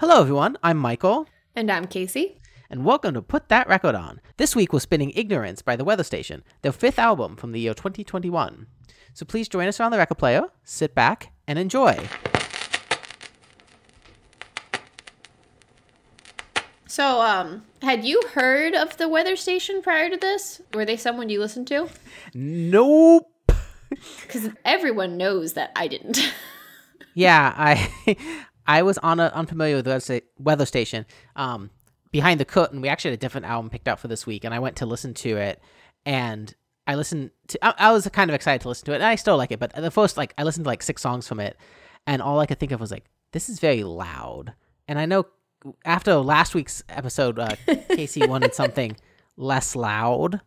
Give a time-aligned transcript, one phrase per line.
[0.00, 0.56] Hello, everyone.
[0.62, 2.38] I'm Michael, And I'm Casey.
[2.70, 4.20] and welcome to Put That Record On.
[4.38, 7.74] This week we're spinning Ignorance by The Weather Station, their fifth album from the year
[7.74, 8.66] 2021.
[9.12, 12.08] So please join us around the record player, sit back, and enjoy.
[16.86, 20.60] So, um, had you heard of the weather station prior to this?
[20.74, 21.88] Were they someone you listened to?
[22.34, 23.26] Nope.
[24.22, 26.32] Because everyone knows that I didn't.
[27.12, 28.16] Yeah, I
[28.70, 31.04] I was on a, unfamiliar with the weather weather station.
[31.34, 31.70] Um,
[32.12, 34.54] behind the curtain, we actually had a different album picked out for this week, and
[34.54, 35.60] I went to listen to it,
[36.06, 36.54] and
[36.86, 37.64] I listened to.
[37.64, 39.58] I, I was kind of excited to listen to it, and I still like it.
[39.58, 41.56] But the first, like, I listened to like six songs from it,
[42.06, 44.54] and all I could think of was like, this is very loud.
[44.86, 45.26] And I know
[45.84, 47.56] after last week's episode, uh,
[47.88, 48.96] Casey wanted something
[49.36, 50.40] less loud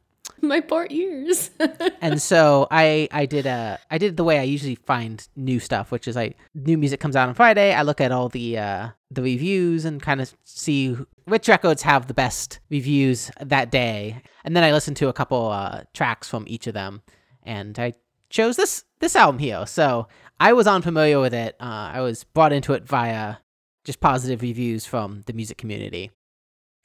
[0.53, 1.51] My poor ears.
[2.01, 5.89] and so I I did uh I did the way I usually find new stuff,
[5.89, 7.73] which is I new music comes out on Friday.
[7.73, 12.07] I look at all the uh the reviews and kind of see which records have
[12.07, 16.43] the best reviews that day, and then I listen to a couple uh tracks from
[16.45, 17.03] each of them,
[17.43, 17.93] and I
[18.29, 19.65] chose this this album here.
[19.65, 20.09] So
[20.41, 21.55] I was unfamiliar with it.
[21.57, 23.37] Uh, I was brought into it via
[23.85, 26.11] just positive reviews from the music community,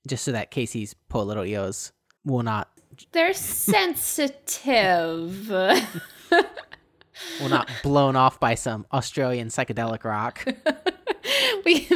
[0.06, 1.90] just so that Casey's poor little ears
[2.24, 2.70] will not
[3.12, 4.38] They're sensitive.
[7.40, 10.44] will not blown off by some Australian psychedelic rock.
[11.64, 11.88] we,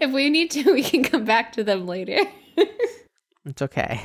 [0.00, 2.18] if we need to, we can come back to them later.
[3.46, 4.00] It's okay.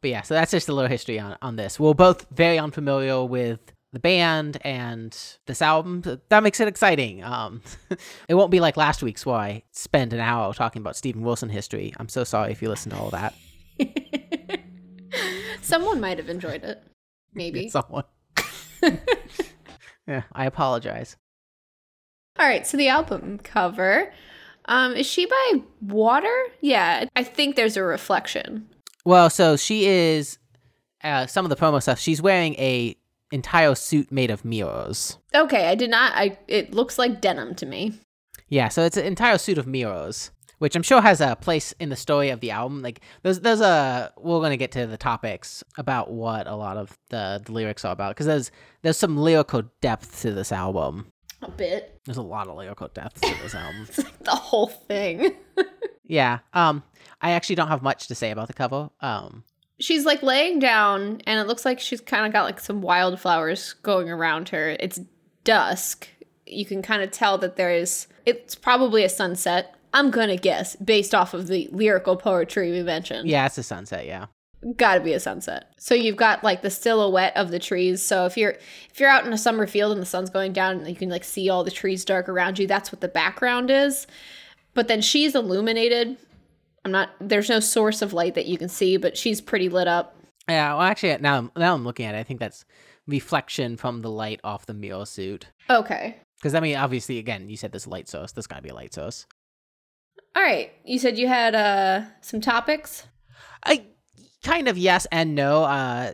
[0.00, 1.80] But yeah, so that's just a little history on, on this.
[1.80, 3.58] We're both very unfamiliar with
[3.92, 6.02] the band and this album.
[6.28, 7.24] That makes it exciting.
[7.24, 7.62] Um,
[8.28, 11.48] it won't be like last week's where I spend an hour talking about Steven Wilson
[11.48, 11.92] history.
[11.96, 13.34] I'm so sorry if you listen to all that.
[15.74, 16.80] Someone might have enjoyed it.
[17.34, 17.68] Maybe.
[17.70, 18.04] Someone.
[20.06, 21.16] yeah, I apologize.
[22.38, 24.12] All right, so the album cover.
[24.66, 26.32] Um, is she by water?
[26.60, 28.68] Yeah, I think there's a reflection.
[29.04, 30.38] Well, so she is
[31.02, 31.98] uh, some of the promo stuff.
[31.98, 32.96] She's wearing a
[33.32, 35.18] entire suit made of mirrors.
[35.34, 36.12] Okay, I did not.
[36.14, 37.98] I it looks like denim to me.
[38.48, 40.30] Yeah, so it's an entire suit of mirrors,
[40.64, 42.80] which I'm sure has a place in the story of the album.
[42.80, 46.98] Like there's there's a we're gonna get to the topics about what a lot of
[47.10, 51.12] the, the lyrics are about because there's there's some lyrical depth to this album.
[51.42, 52.00] A bit.
[52.06, 53.84] There's a lot of lyrical depth to this album.
[53.88, 55.36] It's like the whole thing.
[56.06, 56.40] Yeah.
[56.52, 56.82] Um,
[57.22, 58.90] I actually don't have much to say about the cover.
[59.00, 59.42] Um,
[59.80, 63.72] she's like laying down, and it looks like she's kind of got like some wildflowers
[63.82, 64.76] going around her.
[64.80, 65.00] It's
[65.44, 66.06] dusk.
[66.46, 68.06] You can kind of tell that there is.
[68.26, 69.74] It's probably a sunset.
[69.94, 73.28] I'm gonna guess based off of the lyrical poetry we mentioned.
[73.28, 74.04] yeah, it's a sunset.
[74.06, 74.26] Yeah.
[74.76, 78.34] gotta be a sunset so you've got like the silhouette of the trees so if
[78.36, 78.54] you're
[78.90, 81.10] if you're out in a summer field and the sun's going down and you can
[81.10, 84.06] like see all the trees dark around you that's what the background is
[84.72, 86.16] but then she's illuminated
[86.86, 89.86] i'm not there's no source of light that you can see but she's pretty lit
[89.86, 90.16] up
[90.48, 90.72] Yeah.
[90.72, 92.18] Well, actually, now I'm- now I'm looking at it.
[92.18, 92.64] I think that's
[93.06, 95.46] reflection from the light off the meal suit.
[95.68, 98.32] okay Because I mean, obviously, again, you said this light source.
[98.32, 99.26] This gotta be a light source.
[100.34, 103.06] All right you said you had uh some topics
[103.64, 103.86] I
[104.42, 105.64] kind of yes and no.
[105.64, 106.12] Uh,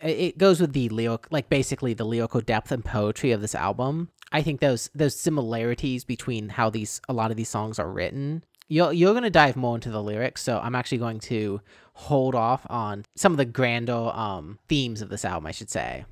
[0.00, 4.10] it goes with the lyric, like basically the lyrical depth and poetry of this album.
[4.30, 8.44] I think those those similarities between how these a lot of these songs are written.
[8.68, 11.60] You're you're gonna dive more into the lyrics, so I'm actually going to
[11.94, 15.46] hold off on some of the grander um themes of this album.
[15.46, 16.04] I should say.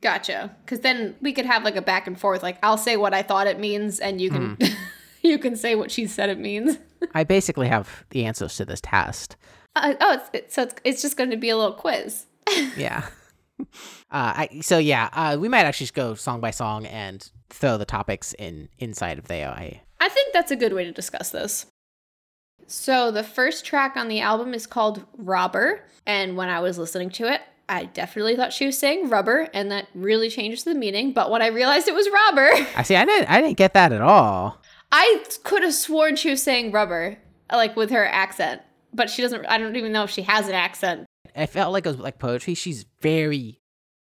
[0.00, 3.14] gotcha because then we could have like a back and forth like i'll say what
[3.14, 4.58] i thought it means and you can
[5.30, 6.78] you can say what she said it means
[7.14, 9.36] I basically have the answers to this test.
[9.76, 12.26] uh, oh it's, it's so it's, it's just going to be a little quiz
[12.76, 13.06] Yeah.
[13.60, 13.66] Uh,
[14.10, 17.84] I, so yeah, uh, we might actually just go song by song and throw the
[17.84, 21.66] topics in inside of the I I think that's a good way to discuss this.
[22.66, 25.82] So, the first track on the album is called Robber.
[26.06, 29.70] And when I was listening to it, I definitely thought she was saying rubber, and
[29.70, 31.12] that really changed the meaning.
[31.12, 32.96] But when I realized it was robber, I see.
[32.96, 33.30] I didn't.
[33.30, 34.60] I didn't get that at all.
[34.96, 37.18] I could have sworn she was saying rubber,
[37.50, 38.62] like with her accent.
[38.92, 41.06] But she doesn't, I don't even know if she has an accent.
[41.34, 42.54] I felt like it was like poetry.
[42.54, 43.58] She's very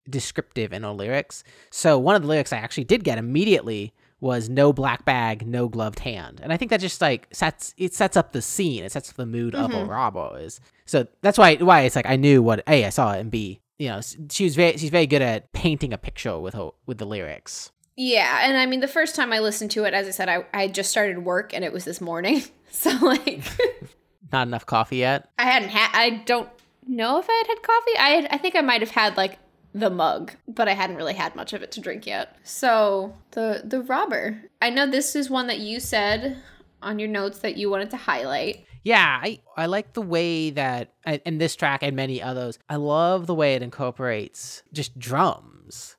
[0.07, 1.43] descriptive in her lyrics.
[1.71, 5.67] So one of the lyrics I actually did get immediately was "No black bag, no
[5.67, 8.83] gloved hand," and I think that just like sets it sets up the scene.
[8.83, 9.81] It sets up the mood of mm-hmm.
[9.81, 10.61] a robber is.
[10.85, 13.61] So that's why why it's like I knew what a I saw it and b
[13.79, 13.99] you know
[14.29, 17.71] she was very she's very good at painting a picture with her with the lyrics.
[17.95, 20.45] Yeah, and I mean, the first time I listened to it, as I said, I,
[20.53, 22.43] I just started work and it was this morning.
[22.75, 23.43] So, like,
[24.31, 25.29] Not enough coffee yet.
[25.37, 25.91] I hadn't had.
[25.93, 26.49] I don't
[26.87, 27.97] know if I had had coffee.
[27.99, 29.37] I had, I think I might have had like
[29.75, 32.35] the mug, but I hadn't really had much of it to drink yet.
[32.41, 34.41] So the the robber.
[34.59, 36.37] I know this is one that you said
[36.81, 38.65] on your notes that you wanted to highlight.
[38.83, 43.27] Yeah, I, I like the way that in this track and many others, I love
[43.27, 45.95] the way it incorporates just drums.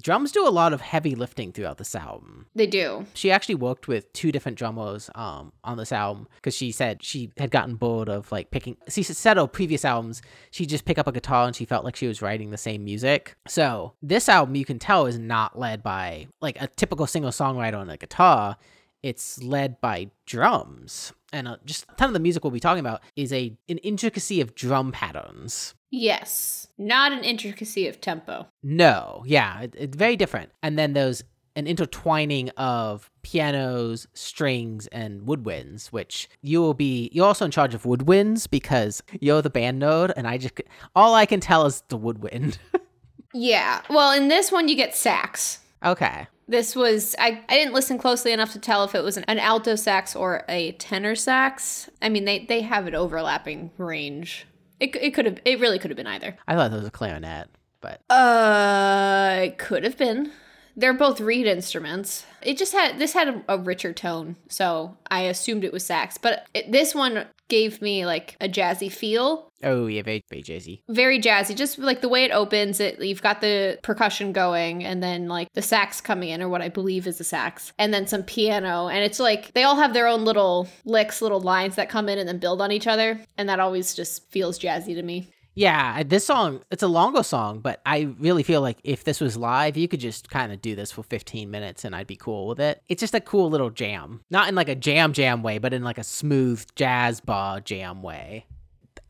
[0.00, 2.46] Drums do a lot of heavy lifting throughout this album.
[2.54, 3.06] They do.
[3.14, 7.32] She actually worked with two different drummers um, on this album because she said she
[7.36, 8.76] had gotten bored of like picking.
[8.88, 11.96] She said of previous albums, she just pick up a guitar and she felt like
[11.96, 13.34] she was writing the same music.
[13.48, 17.78] So this album, you can tell, is not led by like a typical single songwriter
[17.78, 18.56] on a guitar.
[19.02, 22.80] It's led by drums and uh, just a ton of the music we'll be talking
[22.80, 25.74] about is a an intricacy of drum patterns.
[25.90, 28.46] Yes, not an intricacy of tempo.
[28.62, 30.50] No, yeah, it, it's very different.
[30.62, 31.24] And then there's
[31.56, 37.10] an intertwining of pianos, strings, and woodwinds, which you will be.
[37.12, 40.60] You're also in charge of woodwinds because you're the band node, and I just
[40.94, 42.58] all I can tell is the woodwind.
[43.34, 45.58] yeah, well, in this one you get sax.
[45.84, 46.26] Okay.
[46.50, 49.38] This was I, I didn't listen closely enough to tell if it was an, an
[49.38, 51.88] alto sax or a tenor sax.
[52.02, 54.48] I mean they they have an overlapping range.
[54.80, 56.36] It it could have it really could have been either.
[56.48, 57.50] I thought it was a clarinet,
[57.80, 60.32] but uh, it could have been.
[60.76, 62.26] They're both reed instruments.
[62.42, 66.18] It just had this had a, a richer tone, so I assumed it was sax.
[66.18, 69.50] But it, this one gave me like a jazzy feel.
[69.62, 70.80] Oh yeah, very, very jazzy.
[70.88, 71.54] Very jazzy.
[71.54, 75.48] Just like the way it opens, it you've got the percussion going, and then like
[75.52, 78.88] the sax coming in, or what I believe is a sax, and then some piano,
[78.88, 82.18] and it's like they all have their own little licks, little lines that come in
[82.18, 85.28] and then build on each other, and that always just feels jazzy to me.
[85.54, 89.36] Yeah, this song, it's a longer song, but I really feel like if this was
[89.36, 92.46] live, you could just kind of do this for 15 minutes and I'd be cool
[92.46, 92.82] with it.
[92.88, 94.22] It's just a cool little jam.
[94.30, 98.02] Not in like a jam jam way, but in like a smooth jazz bar jam
[98.02, 98.46] way.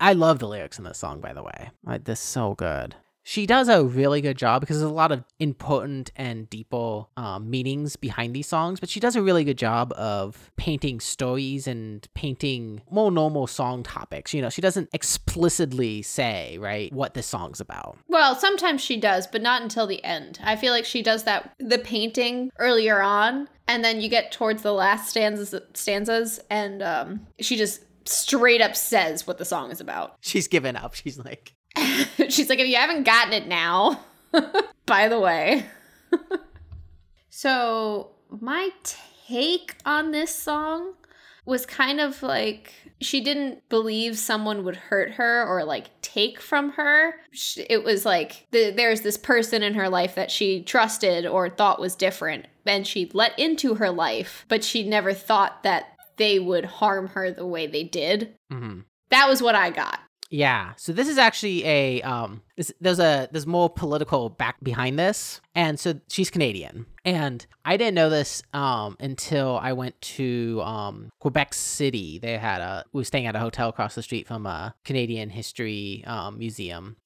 [0.00, 1.70] I love the lyrics in this song, by the way.
[1.84, 5.12] Like, this is so good she does a really good job because there's a lot
[5.12, 9.58] of important and deeper um, meanings behind these songs, but she does a really good
[9.58, 14.32] job of painting stories and painting more normal song topics.
[14.34, 17.98] You know, she doesn't explicitly say, right, what this song's about.
[18.08, 20.38] Well, sometimes she does, but not until the end.
[20.42, 24.62] I feel like she does that, the painting earlier on, and then you get towards
[24.62, 29.80] the last stanzas, stanzas and um, she just straight up says what the song is
[29.80, 30.16] about.
[30.20, 30.94] She's given up.
[30.94, 31.54] She's like,
[32.28, 34.00] She's like, if you haven't gotten it now,
[34.86, 35.66] by the way.
[37.30, 38.70] so, my
[39.26, 40.94] take on this song
[41.44, 46.70] was kind of like she didn't believe someone would hurt her or like take from
[46.72, 47.14] her.
[47.68, 51.80] It was like the, there's this person in her life that she trusted or thought
[51.80, 56.66] was different, and she let into her life, but she never thought that they would
[56.66, 58.34] harm her the way they did.
[58.52, 58.80] Mm-hmm.
[59.08, 59.98] That was what I got.
[60.30, 60.74] Yeah.
[60.76, 65.40] So this is actually a um this, there's a there's more political back behind this.
[65.56, 66.86] And so she's Canadian.
[67.04, 72.20] And I didn't know this um until I went to um Quebec City.
[72.20, 75.30] They had a we were staying at a hotel across the street from a Canadian
[75.30, 76.96] history um, museum.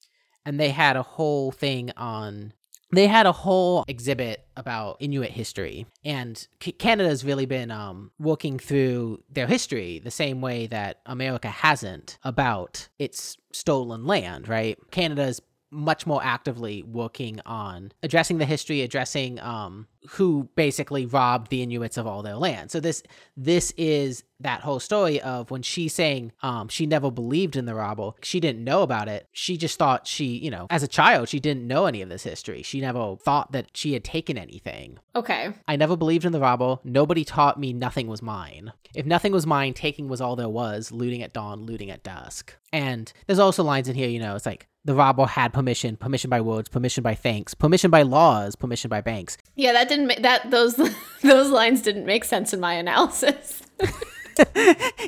[0.44, 2.52] And they had a whole thing on
[2.96, 8.58] they had a whole exhibit about Inuit history, and C- Canada's really been um, working
[8.58, 14.78] through their history the same way that America hasn't about its stolen land, right?
[14.90, 21.62] Canada's much more actively working on addressing the history, addressing um, who basically robbed the
[21.62, 22.70] Inuits of all their land.
[22.70, 23.02] So this
[23.36, 27.74] this is that whole story of when she's saying um, she never believed in the
[27.74, 29.28] robber, she didn't know about it.
[29.32, 32.24] She just thought she, you know, as a child, she didn't know any of this
[32.24, 32.62] history.
[32.62, 34.98] She never thought that she had taken anything.
[35.16, 35.54] Okay.
[35.66, 36.78] I never believed in the robber.
[36.84, 38.72] Nobody taught me nothing was mine.
[38.94, 40.92] If nothing was mine, taking was all there was.
[40.92, 42.54] Looting at dawn, looting at dusk.
[42.72, 46.28] And there's also lines in here, you know, it's like the robber had permission, permission
[46.28, 49.38] by words, permission by thanks, permission by laws, permission by banks.
[49.54, 50.76] Yeah, that didn't make that those
[51.22, 53.62] those lines didn't make sense in my analysis.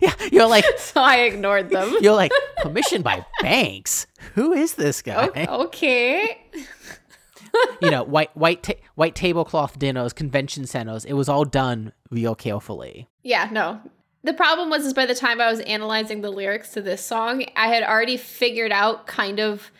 [0.01, 1.97] yeah, you're like so I ignored them.
[2.01, 4.07] You're like permission by banks.
[4.35, 5.47] Who is this guy?
[5.49, 6.43] Okay.
[7.81, 11.05] you know, white white ta- white tablecloth dinners, convention centers.
[11.05, 13.09] It was all done real carefully.
[13.23, 13.81] Yeah, no.
[14.23, 17.45] The problem was is by the time I was analyzing the lyrics to this song,
[17.55, 19.71] I had already figured out kind of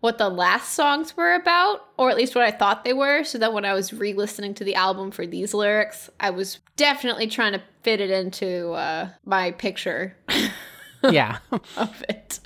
[0.00, 3.24] what the last songs were about, or at least what I thought they were.
[3.24, 6.58] So that when I was re listening to the album for these lyrics, I was
[6.76, 10.16] definitely trying to fit it into uh, my picture.
[11.10, 11.38] yeah.
[11.76, 12.40] of it.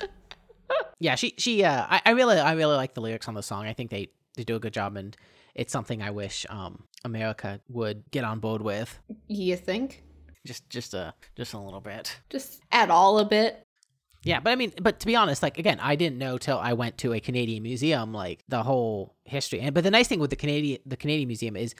[0.99, 3.65] yeah, she she uh I, I really I really like the lyrics on the song.
[3.65, 5.15] I think they they do a good job and
[5.53, 8.99] it's something I wish um America would get on board with.
[9.27, 10.03] You think?
[10.45, 12.17] Just just a just a little bit.
[12.29, 13.64] Just at all a bit.
[14.25, 16.73] Yeah, but I mean, but to be honest, like again, I didn't know till I
[16.73, 19.61] went to a Canadian museum, like the whole history.
[19.61, 21.75] And but the nice thing with the Canadian the Canadian museum is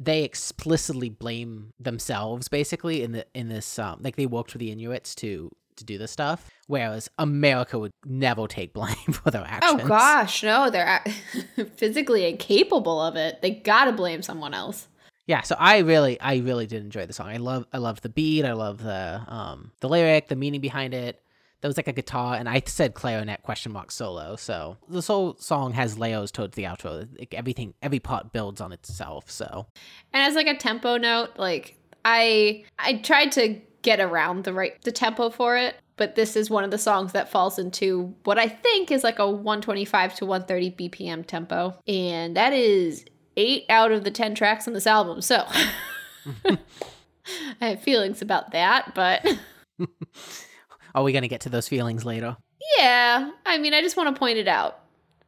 [0.00, 4.72] they explicitly blame themselves basically in the in this um like they worked with the
[4.72, 9.82] Inuits to to do this stuff, whereas America would never take blame for their actions.
[9.84, 11.04] Oh gosh, no, they're
[11.76, 13.42] physically incapable of it.
[13.42, 14.88] They gotta blame someone else.
[15.26, 17.28] Yeah, so I really, I really did enjoy the song.
[17.28, 18.44] I love, I love the beat.
[18.44, 21.22] I love the, um, the lyric, the meaning behind it.
[21.60, 24.36] There was like a guitar, and I said clarinet question mark solo.
[24.36, 27.06] So this whole song has layers towards the outro.
[27.18, 29.30] Like everything, every part builds on itself.
[29.30, 29.66] So
[30.12, 34.80] And as like a tempo note, like I I tried to get around the right
[34.82, 38.38] the tempo for it, but this is one of the songs that falls into what
[38.38, 43.04] I think is like a 125 to 130 BPM tempo, and that is
[43.36, 45.20] 8 out of the 10 tracks on this album.
[45.20, 45.44] So
[47.60, 49.26] I have feelings about that, but
[50.94, 52.36] are we gonna get to those feelings later?
[52.78, 54.80] yeah, I mean, I just want to point it out.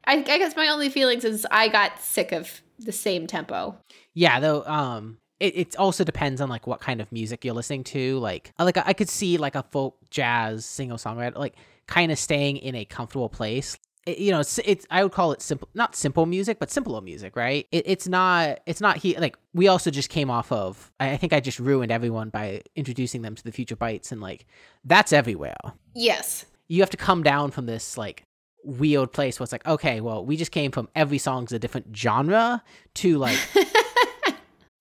[0.04, 3.76] I, I guess my only feelings is I got sick of the same tempo.
[4.14, 7.84] Yeah, though, um, it, it also depends on like what kind of music you're listening
[7.84, 8.18] to.
[8.18, 12.58] Like, like I could see like a folk jazz single songwriter like kind of staying
[12.58, 13.76] in a comfortable place.
[14.06, 17.00] It- you know, it's, it's I would call it simple, not simple music, but simpler
[17.00, 17.66] music, right?
[17.70, 20.90] It, it's not, it's not he like we also just came off of.
[20.98, 24.20] I, I think I just ruined everyone by introducing them to the Future Bites, and
[24.20, 24.46] like
[24.84, 25.54] that's everywhere.
[25.94, 26.46] Yes.
[26.68, 28.24] You have to come down from this like
[28.64, 31.96] weird place where it's like, okay, well, we just came from every song's a different
[31.96, 32.62] genre
[32.94, 33.38] to like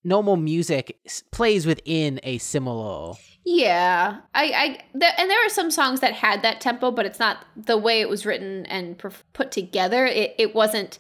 [0.03, 0.97] normal music
[1.31, 6.41] plays within a similar Yeah, I, I, there, and there are some songs that had
[6.43, 9.01] that tempo, but it's not the way it was written and
[9.33, 10.05] put together.
[10.05, 10.99] It, it wasn't.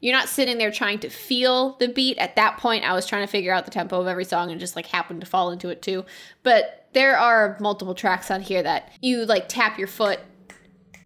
[0.00, 2.18] You're not sitting there trying to feel the beat.
[2.18, 4.58] At that point, I was trying to figure out the tempo of every song and
[4.58, 6.04] just like happened to fall into it too.
[6.42, 10.18] But there are multiple tracks on here that you like tap your foot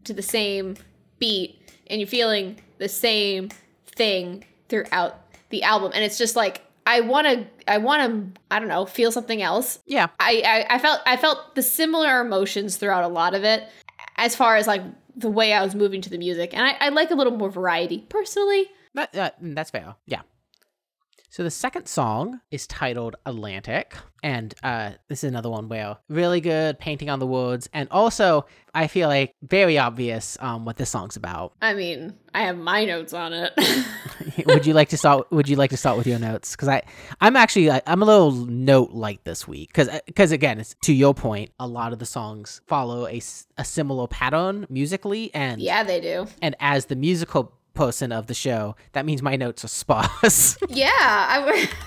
[0.05, 0.76] to the same
[1.19, 3.50] beat and you're feeling the same
[3.87, 8.59] thing throughout the album, and it's just like I want to, I want to, I
[8.61, 9.81] don't know, feel something else.
[9.87, 13.64] yeah I, I I felt I felt the similar emotions throughout a lot of it,
[14.16, 14.83] as far as like
[15.16, 17.50] the way I was moving to the music, and I, I like a little more
[17.50, 18.66] variety personally.
[18.95, 20.23] that, uh, that's fair yeah
[21.37, 26.40] so the second song is titled atlantic and uh this is another one where really
[26.40, 30.88] good painting on the woods and also i feel like very obvious um what this
[30.88, 33.52] song's about I mean, I have my notes on it.
[34.47, 36.83] would you like to start would you like to start with your notes because i
[37.21, 40.95] i'm actually I- i'm a little note light this week because because again it's to
[40.95, 43.21] your point a lot of the songs follow a,
[43.59, 46.26] a similar pattern musically and yeah, they do.
[46.40, 50.90] and as the musical person of the show that means my notes are sparse Yeah,
[51.00, 51.68] I would.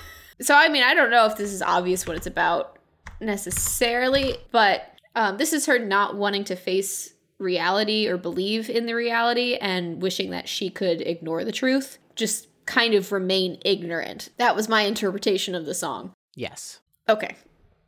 [0.42, 2.78] So I mean, I don't know if this is obvious what it's about
[3.20, 8.94] necessarily, but um, this is her not wanting to face reality or believe in the
[8.94, 14.30] reality and wishing that she could ignore the truth, just kind of remain ignorant.
[14.38, 16.14] That was my interpretation of the song.
[16.34, 17.34] yes Okay.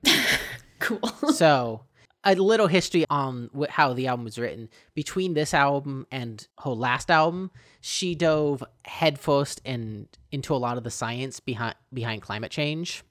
[0.80, 1.00] cool.
[1.32, 1.84] so
[2.24, 4.68] a little history on wh- how the album was written.
[4.94, 7.50] Between this album and her last album
[7.80, 13.02] she dove headfirst and into a lot of the science behind behind climate change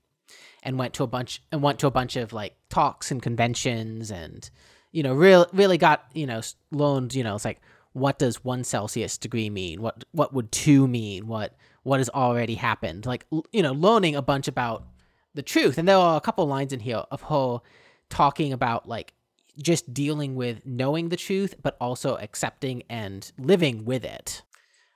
[0.64, 4.12] and went to a bunch and went to a bunch of like talks and conventions
[4.12, 4.50] and
[4.92, 6.42] you know real really got you know
[6.72, 7.62] learned you know it's like
[7.94, 9.82] what does one celsius degree mean?
[9.82, 11.28] What what would two mean?
[11.28, 13.06] What what has already happened?
[13.06, 14.86] Like you know learning a bunch about
[15.34, 15.78] the truth.
[15.78, 17.60] And there are a couple lines in here of her
[18.12, 19.14] talking about like
[19.62, 24.44] just dealing with knowing the truth but also accepting and living with it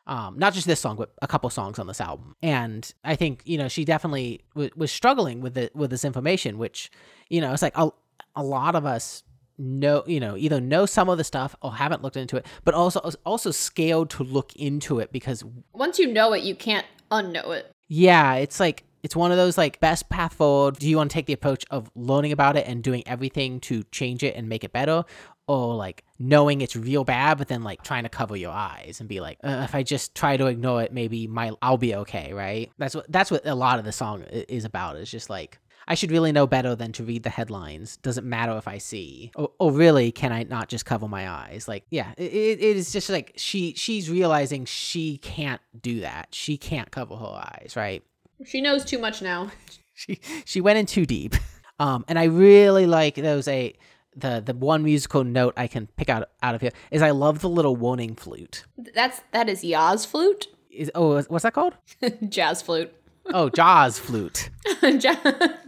[0.08, 2.36] um, not just this song, but a couple songs on this album.
[2.44, 6.60] And I think you know she definitely w- was struggling with it with this information,
[6.60, 6.92] which
[7.28, 7.90] you know it's like a,
[8.36, 9.24] a lot of us
[9.58, 12.76] know you know either know some of the stuff or haven't looked into it, but
[12.76, 15.44] also also scared to look into it because
[15.74, 17.72] Once you know it, you can't unknow it.
[17.88, 20.80] yeah, it's like it's one of those like best path forward.
[20.80, 23.84] Do you want to take the approach of learning about it and doing everything to
[23.92, 25.06] change it and make it better,
[25.48, 29.08] or like knowing it's real bad but then like trying to cover your eyes and
[29.08, 32.34] be like, uh, if I just try to ignore it, maybe my I'll be okay,
[32.34, 32.72] right?
[32.80, 34.96] That's what that's what a lot of the song is about.
[34.96, 35.60] It's just like.
[35.88, 37.98] I should really know better than to read the headlines.
[37.98, 41.68] Doesn't matter if I see, or, or really, can I not just cover my eyes?
[41.68, 46.30] Like, yeah, it, it is just like she she's realizing she can't do that.
[46.32, 48.02] She can't cover her eyes, right?
[48.44, 49.52] She knows too much now.
[49.94, 51.36] she she went in too deep.
[51.80, 53.74] Um, and I really like those a
[54.16, 57.40] the the one musical note I can pick out out of here is I love
[57.42, 58.66] the little warning flute.
[58.94, 61.74] That's that is Yaz flute, Is oh what's that called?
[62.30, 62.94] jazz flute,
[63.34, 64.50] Oh, Jaws flute.
[64.84, 65.16] Ja-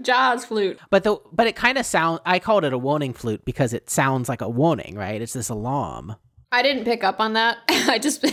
[0.02, 0.80] jazz flute.
[0.90, 3.90] But the but it kind of sound I called it a warning flute because it
[3.90, 5.22] sounds like a warning, right?
[5.22, 6.16] It's this alarm.
[6.52, 7.58] I didn't pick up on that.
[7.70, 8.24] I just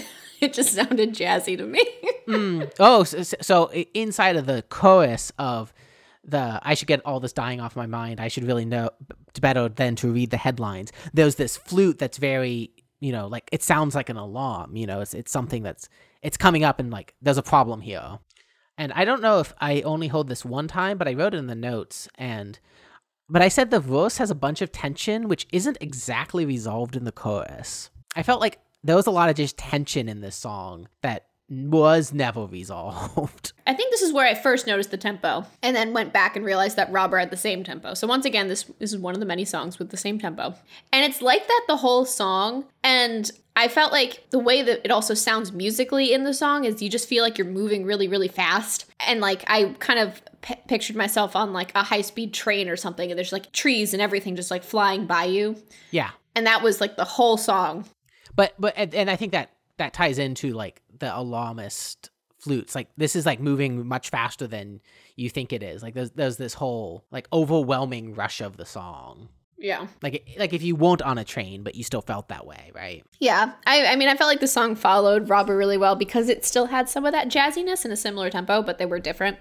[0.44, 1.82] it just sounded jazzy to me.
[2.26, 2.72] Mm.
[2.80, 5.74] Oh, so, so inside of the chorus of
[6.24, 8.18] the I should get all this dying off my mind.
[8.18, 8.88] I should really know
[9.42, 10.90] better than to read the headlines.
[11.12, 12.70] There's this flute that's very,
[13.00, 14.74] you know, like it sounds like an alarm.
[14.74, 15.90] You know, it's it's something that's
[16.22, 18.18] it's coming up and like there's a problem here.
[18.78, 21.38] And I don't know if I only hold this one time, but I wrote it
[21.38, 22.58] in the notes and
[23.28, 27.04] but I said the verse has a bunch of tension which isn't exactly resolved in
[27.04, 27.90] the chorus.
[28.16, 32.12] I felt like there was a lot of just tension in this song that was
[32.12, 33.52] never resolved.
[33.66, 36.44] I think this is where I first noticed the tempo and then went back and
[36.44, 37.94] realized that Robber had the same tempo.
[37.94, 40.54] So once again, this, this is one of the many songs with the same tempo.
[40.92, 42.64] And it's like that the whole song.
[42.82, 46.82] And I felt like the way that it also sounds musically in the song is
[46.82, 48.86] you just feel like you're moving really, really fast.
[49.00, 52.76] And like I kind of p- pictured myself on like a high speed train or
[52.76, 55.56] something, and there's like trees and everything just like flying by you.
[55.90, 56.10] Yeah.
[56.34, 57.84] And that was like the whole song.
[58.34, 62.74] But but and, and I think that that ties into like the alarmist flutes.
[62.74, 64.80] Like this is like moving much faster than
[65.16, 65.82] you think it is.
[65.82, 69.28] Like there's there's this whole like overwhelming rush of the song.
[69.56, 69.86] Yeah.
[70.02, 73.04] Like like if you weren't on a train, but you still felt that way, right?
[73.18, 73.52] Yeah.
[73.66, 76.66] I, I mean, I felt like the song followed Robber really well because it still
[76.66, 79.38] had some of that jazziness in a similar tempo, but they were different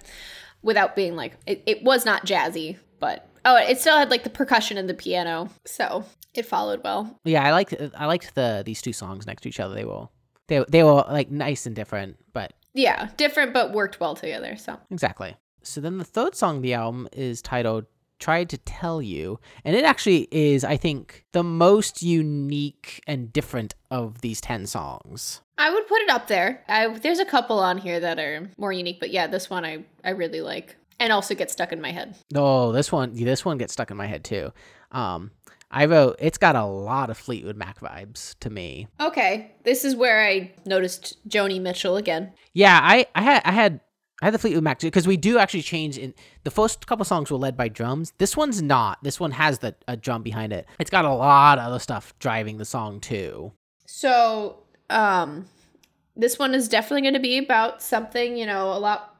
[0.61, 4.29] without being like, it, it was not jazzy, but oh, it still had like the
[4.29, 5.49] percussion and the piano.
[5.65, 7.19] So it followed well.
[7.23, 9.75] Yeah, I liked I liked the these two songs next to each other.
[9.75, 10.07] They were
[10.47, 13.09] they they were like nice and different, but Yeah.
[13.17, 14.55] Different, but worked well together.
[14.57, 15.35] So exactly.
[15.63, 17.85] So then the third song of the album is titled
[18.19, 23.75] tried to tell you and it actually is i think the most unique and different
[23.91, 26.63] of these 10 songs I would put it up there.
[26.67, 29.85] I, there's a couple on here that are more unique, but yeah, this one I,
[30.03, 32.15] I really like and also gets stuck in my head.
[32.35, 34.51] oh this one this one gets stuck in my head too
[34.91, 35.31] um
[35.69, 39.51] i wrote it's got a lot of fleetwood mac vibes to me Okay.
[39.65, 42.33] This is where I noticed Joni Mitchell again.
[42.53, 43.79] yeah i i had i had
[44.21, 46.13] I had the Fleetwood Mac because we do actually change in
[46.45, 48.13] the first couple songs were led by drums.
[48.19, 49.03] This one's not.
[49.03, 50.65] This one has the a drum behind it.
[50.79, 53.51] It's got a lot of other stuff driving the song too.
[53.85, 55.47] So, um,
[56.15, 59.12] this one is definitely going to be about something, you know, a lot.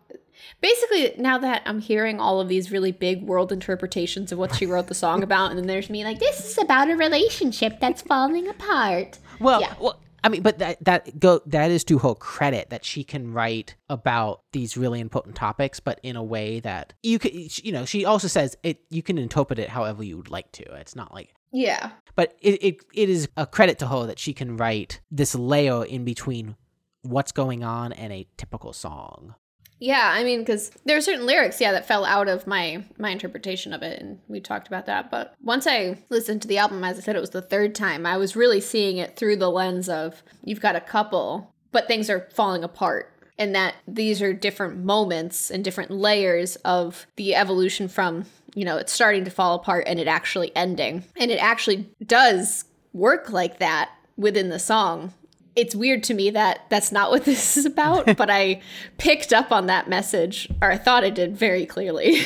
[0.62, 4.66] Basically, now that I'm hearing all of these really big world interpretations of what she
[4.66, 8.02] wrote the song about, and then there's me like, this is about a relationship that's
[8.02, 9.20] falling apart.
[9.40, 9.74] Well, Yeah.
[9.80, 13.34] well, I mean, but that that go that is to her credit that she can
[13.34, 17.34] write about these really important topics, but in a way that you could,
[17.66, 18.80] you know, she also says it.
[18.90, 20.64] You can interpret it however you would like to.
[20.76, 21.92] It's not like Yeah.
[22.16, 25.84] but it, it it is a credit to her that she can write this layer
[25.84, 26.56] in between
[27.02, 29.36] what's going on and a typical song.
[29.84, 33.10] Yeah, I mean, because there are certain lyrics, yeah, that fell out of my my
[33.10, 35.12] interpretation of it, and we talked about that.
[35.12, 38.06] But once I listened to the album, as I said, it was the third time.
[38.06, 42.10] I was really seeing it through the lens of you've got a couple, but things
[42.10, 47.90] are falling apart, and that these are different moments and different layers of the evolution
[47.90, 48.24] from
[48.56, 52.64] you know it's starting to fall apart and it actually ending, and it actually does
[52.94, 55.14] work like that within the song
[55.56, 58.62] it's weird to me that that's not what this is about, but I
[58.98, 62.22] picked up on that message, or I thought I did very clearly.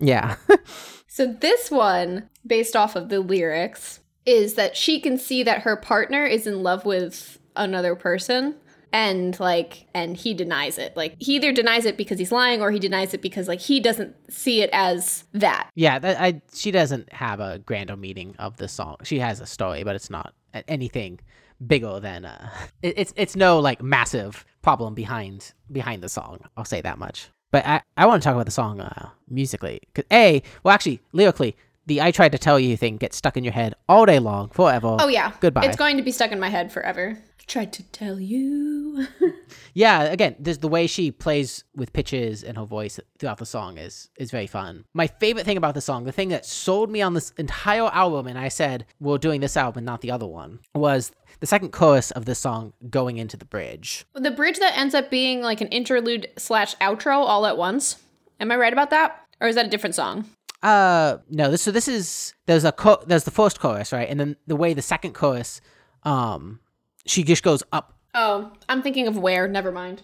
[0.00, 0.36] Yeah.
[1.06, 5.76] so, this one, based off of the lyrics, is that she can see that her
[5.76, 8.54] partner is in love with another person.
[8.90, 10.96] And like, and he denies it.
[10.96, 13.80] Like, he either denies it because he's lying, or he denies it because like he
[13.80, 15.68] doesn't see it as that.
[15.74, 18.96] yeah, that, I she doesn't have a grander meaning of the song.
[19.02, 20.32] She has a story, but it's not
[20.66, 21.20] anything
[21.66, 22.50] bigger than uh
[22.82, 26.40] it, it's it's no like massive problem behind behind the song.
[26.56, 27.28] I'll say that much.
[27.50, 31.00] But I I want to talk about the song uh musically because A, well actually
[31.12, 34.18] lyrically, the I tried to tell you thing gets stuck in your head all day
[34.18, 34.96] long, forever.
[35.00, 35.64] Oh yeah, Goodbye.
[35.64, 37.18] It's going to be stuck in my head forever.
[37.46, 39.06] Tried to tell you.
[39.74, 43.78] Yeah, again, there's the way she plays with pitches and her voice throughout the song
[43.78, 44.84] is is very fun.
[44.92, 48.26] My favorite thing about the song, the thing that sold me on this entire album,
[48.26, 51.72] and I said we're doing this album, and not the other one, was the second
[51.72, 54.04] chorus of this song going into the bridge.
[54.14, 57.96] The bridge that ends up being like an interlude slash outro all at once.
[58.40, 59.24] Am I right about that?
[59.40, 60.24] Or is that a different song?
[60.62, 64.18] Uh, no, this so this is there's a cho- there's the first chorus, right, and
[64.18, 65.60] then the way the second chorus,
[66.02, 66.58] um,
[67.06, 67.96] she just goes up.
[68.14, 69.46] Oh, I'm thinking of where.
[69.46, 70.02] Never mind.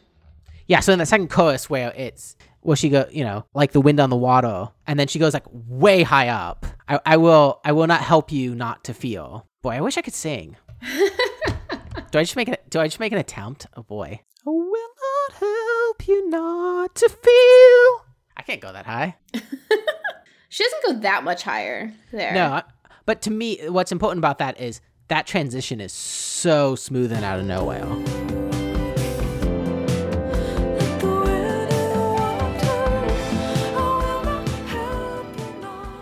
[0.69, 3.81] Yeah, so in the second chorus where it's where she go, you know, like the
[3.81, 6.67] wind on the water, and then she goes like way high up.
[6.89, 9.49] I, I will I will not help you not to feel.
[9.63, 10.57] Boy, I wish I could sing.
[12.15, 12.71] do I just make it?
[12.71, 13.67] Do I just make an attempt?
[13.77, 14.21] Oh boy.
[14.47, 18.07] I will not help you not to feel.
[18.37, 19.17] I can't go that high.
[20.49, 22.33] She doesn't go that much higher there.
[22.33, 22.63] No,
[23.07, 27.41] but to me, what's important about that is that transition is so smooth and out
[27.41, 28.24] of nowhere.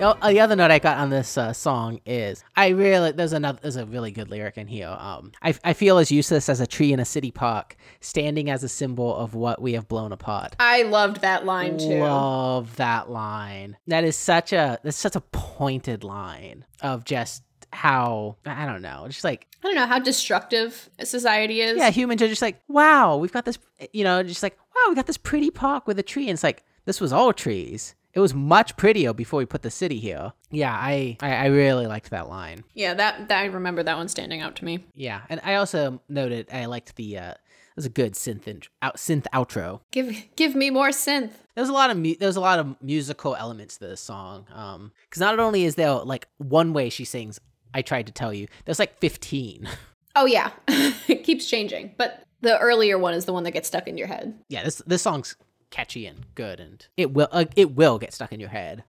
[0.03, 3.61] The the other note I got on this uh, song is I really there's another
[3.62, 4.88] there's a really good lyric in here.
[4.88, 8.65] Um, I I feel as useless as a tree in a city park, standing as
[8.65, 10.57] a symbol of what we have blown apart.
[10.59, 12.01] I loved that line too.
[12.01, 13.77] Love that line.
[13.87, 19.05] That is such a that's such a pointed line of just how I don't know,
[19.07, 21.79] just like I don't know how destructive society is.
[21.79, 23.57] yeah, humans are just like, wow, we've got this,
[23.93, 26.43] you know, just like wow, we got this pretty park with a tree, and it's
[26.43, 27.95] like this was all trees.
[28.14, 30.33] It was much prettier before we put the city here.
[30.51, 32.64] Yeah, I I, I really liked that line.
[32.75, 34.85] Yeah, that, that I remember that one standing out to me.
[34.94, 38.68] Yeah, and I also noted I liked the uh, it was a good synth int-
[38.83, 39.81] out synth outro.
[39.92, 41.33] Give give me more synth.
[41.55, 44.46] There's a lot of mu- there's a lot of musical elements to this song.
[44.53, 47.40] Um, because not only is there like one way she sings,
[47.72, 48.46] I tried to tell you.
[48.66, 49.68] There's like 15.
[50.16, 53.88] Oh yeah, it keeps changing, but the earlier one is the one that gets stuck
[53.88, 54.35] in your head.
[54.48, 55.37] yeah, this this song's
[55.73, 58.85] catchy and good, and it will uh, it will get stuck in your head.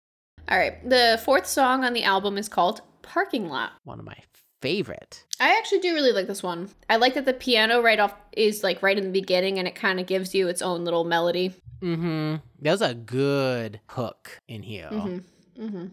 [0.50, 4.18] All right, the fourth song on the album is called "Parking Lot." One of my
[4.62, 5.26] favorite.
[5.40, 6.70] I actually do really like this one.
[6.90, 9.76] I like that the piano right off is like right in the beginning, and it
[9.76, 11.54] kind of gives you its own little melody.
[11.82, 12.36] Mm-hmm.
[12.60, 14.90] There's a good hook in here.
[14.92, 15.18] Mm-hmm.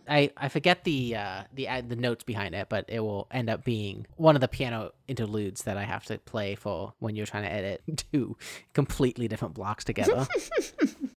[0.09, 3.51] I, I forget the uh the uh, the notes behind it, but it will end
[3.51, 7.27] up being one of the piano interludes that I have to play for when you're
[7.27, 8.37] trying to edit two
[8.73, 10.27] completely different blocks together.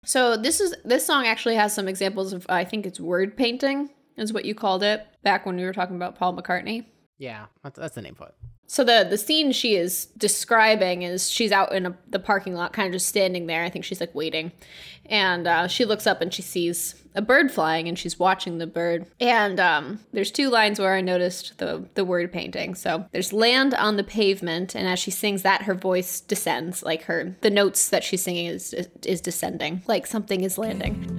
[0.04, 3.90] So this is this song actually has some examples of I think it's word painting
[4.16, 6.86] is what you called it back when we were talking about Paul McCartney.
[7.18, 8.34] yeah, that's, that's the name for it.
[8.72, 12.72] So the the scene she is describing is she's out in a, the parking lot,
[12.72, 13.64] kind of just standing there.
[13.64, 14.52] I think she's like waiting,
[15.06, 18.68] and uh, she looks up and she sees a bird flying, and she's watching the
[18.68, 19.06] bird.
[19.18, 22.76] And um, there's two lines where I noticed the the word painting.
[22.76, 27.02] So there's land on the pavement, and as she sings that, her voice descends, like
[27.02, 28.72] her the notes that she's singing is
[29.04, 31.18] is descending, like something is landing.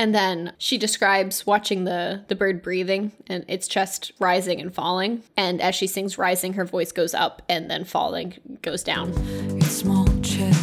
[0.00, 5.24] And then she describes watching the the bird breathing and its chest rising and falling.
[5.36, 9.10] And as she sings rising, her voice goes up and then falling goes down.
[9.58, 10.56] Its small chest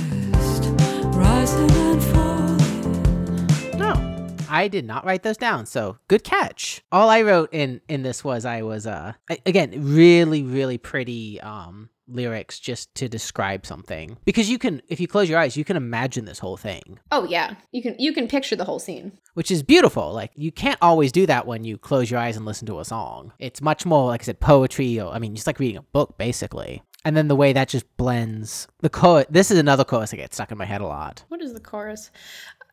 [1.14, 3.78] rising and falling.
[3.78, 5.68] No, I did not write those down.
[5.68, 6.82] So good catch.
[6.92, 11.40] All I wrote in in this was I was uh a- again really really pretty
[11.42, 15.66] um lyrics just to describe something because you can if you close your eyes you
[15.66, 17.56] can imagine this whole thing Oh yeah.
[17.72, 19.12] You can you can picture the whole scene.
[19.34, 22.46] which is beautiful like you can't always do that when you close your eyes and
[22.46, 25.48] listen to a song it's much more like i said poetry or i mean just
[25.48, 29.52] like reading a book basically and then the way that just blends the chorus this
[29.52, 32.10] is another chorus that gets stuck in my head a lot What is the chorus?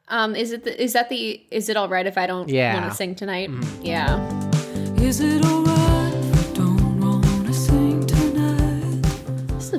[0.08, 2.74] Um, is it the, is that the is it all right if I don't Yeah.
[2.78, 3.48] want to sing tonight?
[3.80, 4.20] Yeah.
[5.00, 5.73] Is it alright if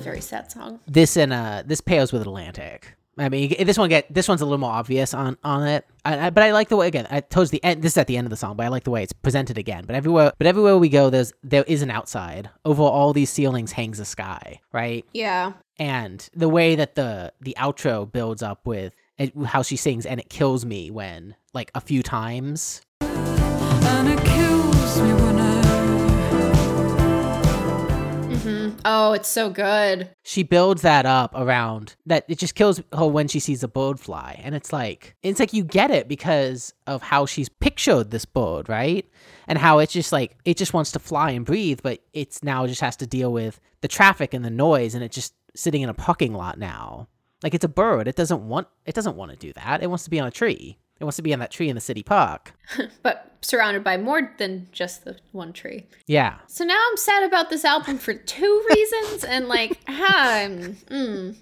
[0.06, 0.80] very sad song.
[0.88, 2.96] this and uh this pales with Atlantic.
[3.18, 6.28] I mean, this one get this one's a little more obvious on on it, I,
[6.28, 7.08] I, but I like the way again.
[7.10, 8.84] I, towards the end, this is at the end of the song, but I like
[8.84, 9.86] the way it's presented again.
[9.88, 12.50] But everywhere, but everywhere we go, there's there is an outside.
[12.65, 15.06] Over all these ceilings hangs a sky, right?
[15.13, 15.54] Yeah.
[15.80, 20.20] And the way that the the outro builds up with it, how she sings, and
[20.20, 22.82] it kills me when like a few times.
[28.88, 30.12] Oh, it's so good.
[30.24, 34.00] she builds that up around that it just kills her when she sees a bird
[34.00, 34.39] fly.
[34.43, 38.69] And it's like it's like you get it because of how she's pictured this bird
[38.69, 39.10] right?
[39.48, 42.67] And how it's just like it just wants to fly and breathe but it's now
[42.67, 45.89] just has to deal with the traffic and the noise and it's just sitting in
[45.89, 47.08] a parking lot now.
[47.41, 48.08] Like it's a bird.
[48.08, 49.82] It doesn't want it doesn't want to do that.
[49.82, 51.76] It wants to be on a tree it wants to be on that tree in
[51.76, 52.54] the city park
[53.04, 55.86] But surrounded by more than just the one tree.
[56.08, 61.36] yeah So now I'm sad about this album for two reasons, and like, um, mm,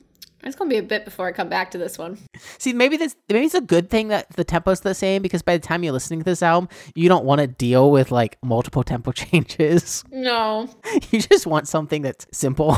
[0.44, 2.18] it's gonna be a bit before I come back to this one.
[2.58, 5.56] See, maybe this maybe it's a good thing that the tempo's the same because by
[5.56, 8.84] the time you're listening to this album, you don't want to deal with like multiple
[8.84, 10.04] tempo changes.
[10.12, 10.70] No,
[11.12, 12.78] you just want something that's simple.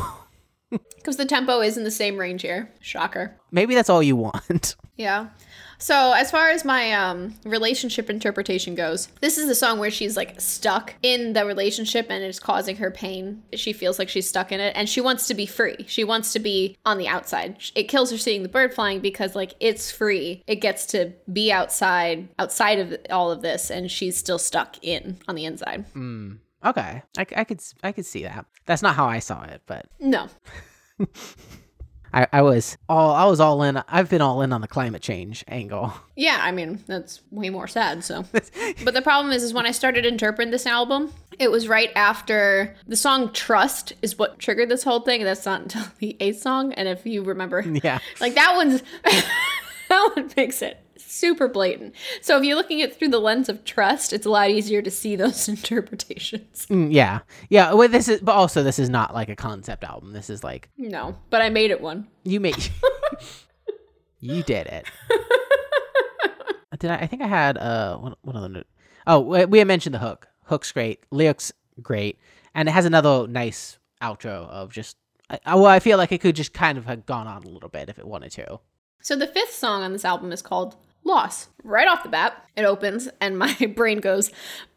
[0.98, 2.72] because the tempo is in the same range here.
[2.82, 3.36] Shocker.
[3.50, 4.76] maybe that's all you want.
[4.98, 5.28] Yeah.
[5.78, 10.16] So as far as my um, relationship interpretation goes, this is the song where she's
[10.16, 13.44] like stuck in the relationship and it's causing her pain.
[13.54, 15.86] She feels like she's stuck in it and she wants to be free.
[15.88, 17.58] She wants to be on the outside.
[17.76, 20.44] It kills her seeing the bird flying because like it's free.
[20.48, 25.18] It gets to be outside, outside of all of this, and she's still stuck in
[25.28, 25.86] on the inside.
[26.66, 28.46] Okay, I, I could I could see that.
[28.66, 30.30] That's not how I saw it, but No.
[32.14, 33.82] I, I was all I was all in.
[33.88, 35.94] I've been all in on the climate change angle.
[36.18, 38.24] Yeah, I mean, that's way more sad, so.
[38.32, 42.74] but the problem is is when I started interpreting this album, it was right after
[42.88, 46.42] the song Trust is what triggered this whole thing, and that's not until the eighth
[46.42, 46.72] song.
[46.74, 48.00] And if you remember Yeah.
[48.22, 50.80] like that one's that one makes it
[51.16, 51.96] super blatant.
[52.22, 54.92] So if you're looking at through the lens of trust, it's a lot easier to
[54.92, 56.66] see those interpretations.
[56.68, 57.74] Mm, yeah, yeah.
[57.74, 60.14] Well, this is, but also this is not like a concept album.
[60.14, 62.08] This is like No, but I made it one.
[62.24, 62.56] you made,
[64.20, 64.86] you did it.
[66.80, 66.96] did I?
[66.98, 68.50] I think I had uh one one other.
[68.50, 68.68] note.
[69.08, 70.28] Oh, we we had mentioned the hook.
[70.44, 71.04] Hook's great.
[71.12, 71.52] Lyrics
[71.82, 72.20] great,
[72.54, 74.98] and it has another nice outro of just.
[75.30, 77.70] I- well, I feel like it could just kind of have gone on a little
[77.70, 78.60] bit if it wanted to.
[79.02, 80.76] So the fifth song on this album is called
[81.06, 81.48] Loss.
[81.64, 84.32] Right off the bat, it opens and my brain goes,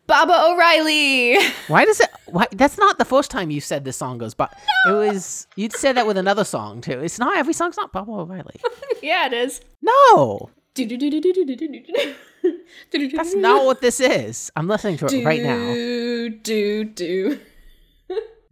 [0.07, 1.37] Baba O'Riley.
[1.69, 2.09] Why does it?
[2.27, 4.53] Why that's not the first time you said this song goes, but
[4.87, 7.01] it was you'd said that with another song too.
[7.01, 8.61] It's not every song's not Baba O'Riley.
[9.03, 9.61] yeah, it is.
[9.83, 10.51] No,
[13.15, 14.51] That's not what this is.
[14.57, 15.57] I'm listening to it right now.
[15.57, 17.41] Do, do, do.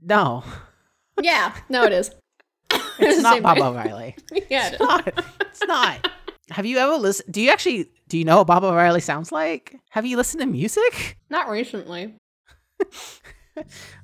[0.02, 0.44] No,
[1.20, 2.10] Yeah, no, it is.
[2.98, 3.58] it's not Bob.
[3.58, 4.16] O'Riley.
[4.50, 4.80] Yeah, it is.
[4.80, 5.08] not.
[5.40, 6.10] It's not.
[6.50, 7.32] Have you ever listened?
[7.32, 9.76] Do you actually do you know what Bob O'Riley sounds like?
[9.90, 11.18] Have you listened to music?
[11.30, 12.14] Not recently.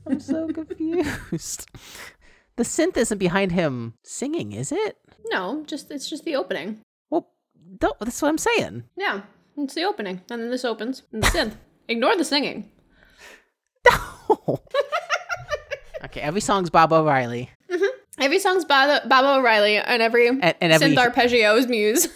[0.06, 1.68] I'm so confused.
[2.56, 4.98] The synth isn't behind him singing, is it?
[5.26, 6.80] No, just it's just the opening.
[7.10, 7.28] Well,
[7.80, 8.84] th- that's what I'm saying.
[8.96, 9.22] Yeah,
[9.56, 11.54] it's the opening, and then this opens and the synth.
[11.88, 12.70] Ignore the singing.
[13.88, 14.60] No.
[16.04, 17.50] okay, every song's Bob O'Riley.
[17.70, 18.22] Mm-hmm.
[18.22, 22.08] Every song's Bob, Baba O'Riley, and every And, and every synth arpeggio is Muse.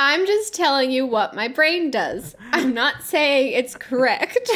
[0.00, 2.36] I'm just telling you what my brain does.
[2.52, 4.48] I'm not saying it's correct.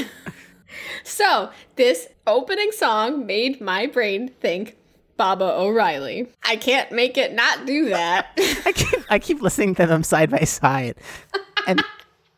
[1.05, 4.77] so, this opening song made my brain think
[5.17, 6.29] Baba O'Riley.
[6.45, 8.29] I can't make it not do that.
[8.65, 10.97] I keep I keep listening to them side by side,
[11.67, 11.83] and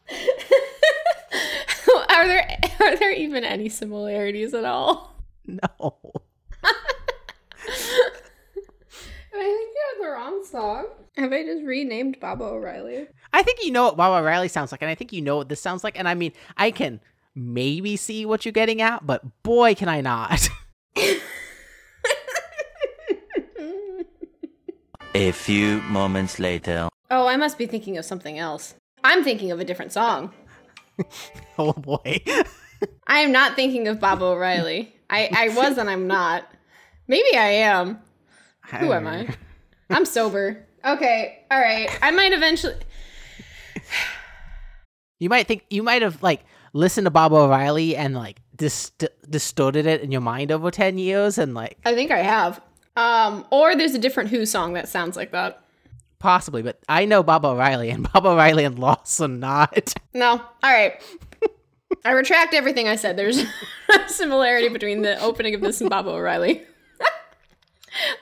[2.08, 5.14] are there are there even any similarities at all?
[5.46, 6.20] no.
[9.34, 10.86] I think you have the wrong song.
[11.16, 13.08] Have I just renamed Baba O'Riley?
[13.32, 15.48] I think you know what Bob O'Riley sounds like, and I think you know what
[15.48, 15.98] this sounds like.
[15.98, 17.00] And I mean, I can
[17.34, 20.48] maybe see what you're getting at, but boy, can I not.
[25.16, 26.88] A few moments later.
[27.10, 28.74] Oh, I must be thinking of something else.
[29.04, 30.32] I'm thinking of a different song.
[31.58, 32.20] oh boy.
[33.06, 34.94] I am not thinking of Baba O'Riley.
[35.08, 36.48] I, I was and I'm not.
[37.06, 38.00] Maybe I am.
[38.70, 39.28] Who am I?
[39.90, 40.64] I'm sober.
[40.84, 41.88] Okay, all right.
[42.02, 42.74] I might eventually.
[45.20, 49.86] You might think you might have like listened to Bob O'Riley and like dist- distorted
[49.86, 52.60] it in your mind over ten years, and like I think I have.
[52.96, 55.62] Um, or there's a different Who song that sounds like that.
[56.18, 59.94] possibly, but I know Bob O'Riley, and Bob O'Riley and Lost are not.
[60.12, 60.30] No.
[60.32, 61.00] All right.
[62.04, 63.16] I retract everything I said.
[63.16, 63.38] There's
[63.94, 66.62] a similarity between the opening of this and Baba O'Riley.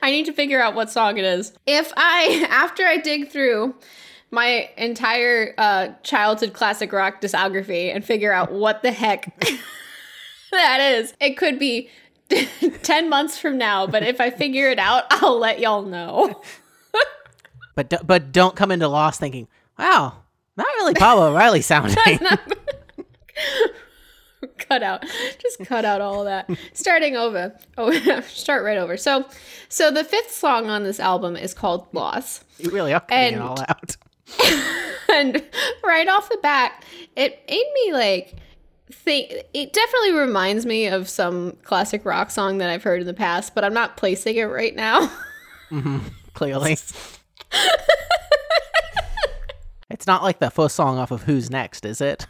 [0.01, 1.53] I need to figure out what song it is.
[1.65, 3.75] If I, after I dig through
[4.31, 9.39] my entire uh, childhood classic rock discography and figure out what the heck
[10.51, 11.89] that is, it could be
[12.83, 16.41] 10 months from now, but if I figure it out, I'll let y'all know.
[17.75, 19.47] But do- but don't come into Lost thinking,
[19.79, 20.17] wow,
[20.55, 21.95] not really Bob O'Riley sounding.
[24.59, 25.03] cut out
[25.39, 27.91] just cut out all that starting over oh
[28.27, 29.25] start right over so
[29.69, 33.33] so the fifth song on this album is called loss you really are cutting it
[33.33, 33.97] And- all out.
[35.13, 35.43] and
[35.83, 36.83] right off the bat
[37.15, 38.35] it made me like
[38.91, 43.13] think it definitely reminds me of some classic rock song that i've heard in the
[43.13, 45.07] past but i'm not placing it right now
[45.69, 45.99] mm-hmm.
[46.33, 46.77] Clearly.
[49.89, 52.25] it's not like the first song off of Who's Next, is it?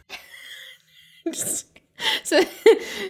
[2.23, 2.41] so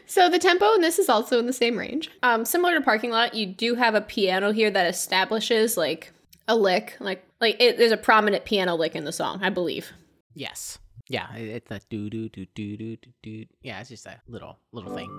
[0.05, 3.11] so the tempo in this is also in the same range um similar to parking
[3.11, 6.11] lot you do have a piano here that establishes like
[6.47, 9.91] a lick like like it, there's a prominent piano lick in the song i believe
[10.35, 10.79] Yes.
[11.09, 13.45] Yeah, it- it's a do do do do do do do.
[13.61, 15.09] Yeah, it's just a little little thing.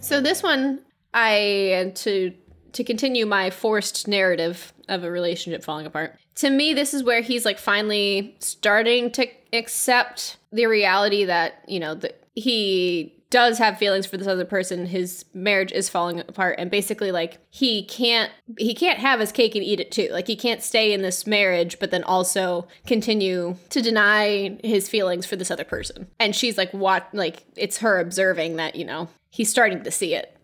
[0.00, 0.80] so this one
[1.14, 2.32] i to
[2.72, 7.20] to continue my forced narrative of a relationship falling apart to me this is where
[7.20, 13.78] he's like finally starting to accept the reality that you know that he does have
[13.78, 14.84] feelings for this other person.
[14.84, 16.56] His marriage is falling apart.
[16.58, 20.08] And basically like he can't he can't have his cake and eat it too.
[20.12, 25.24] Like he can't stay in this marriage but then also continue to deny his feelings
[25.24, 26.08] for this other person.
[26.20, 30.14] And she's like what like it's her observing that you know he's starting to see
[30.14, 30.36] it.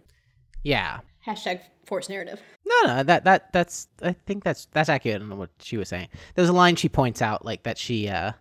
[0.64, 1.00] Yeah.
[1.26, 5.50] hashtag forced narrative No, no, that that that's I think that's that's accurate on what
[5.60, 6.08] she was saying.
[6.34, 8.32] There's a line she points out like that she uh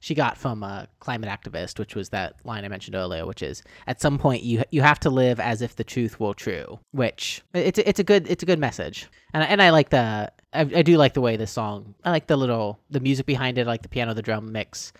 [0.00, 3.62] she got from a climate activist, which was that line I mentioned earlier, which is
[3.86, 6.78] at some point you you have to live as if the truth were true.
[6.92, 10.30] Which it's a- it's a good it's a good message, and and I like the
[10.52, 11.94] I, I do like the way this song.
[12.04, 14.92] I like the little the music behind it, I like the piano the drum mix,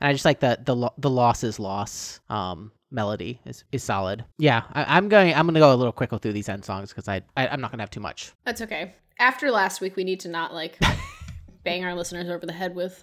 [0.00, 4.24] and I just like the the the loss is loss um melody is, is solid.
[4.38, 7.08] Yeah, I, I'm going I'm gonna go a little quicker through these end songs because
[7.08, 8.32] I, I I'm not gonna have too much.
[8.44, 8.94] That's okay.
[9.18, 10.78] After last week, we need to not like
[11.64, 13.02] bang our listeners over the head with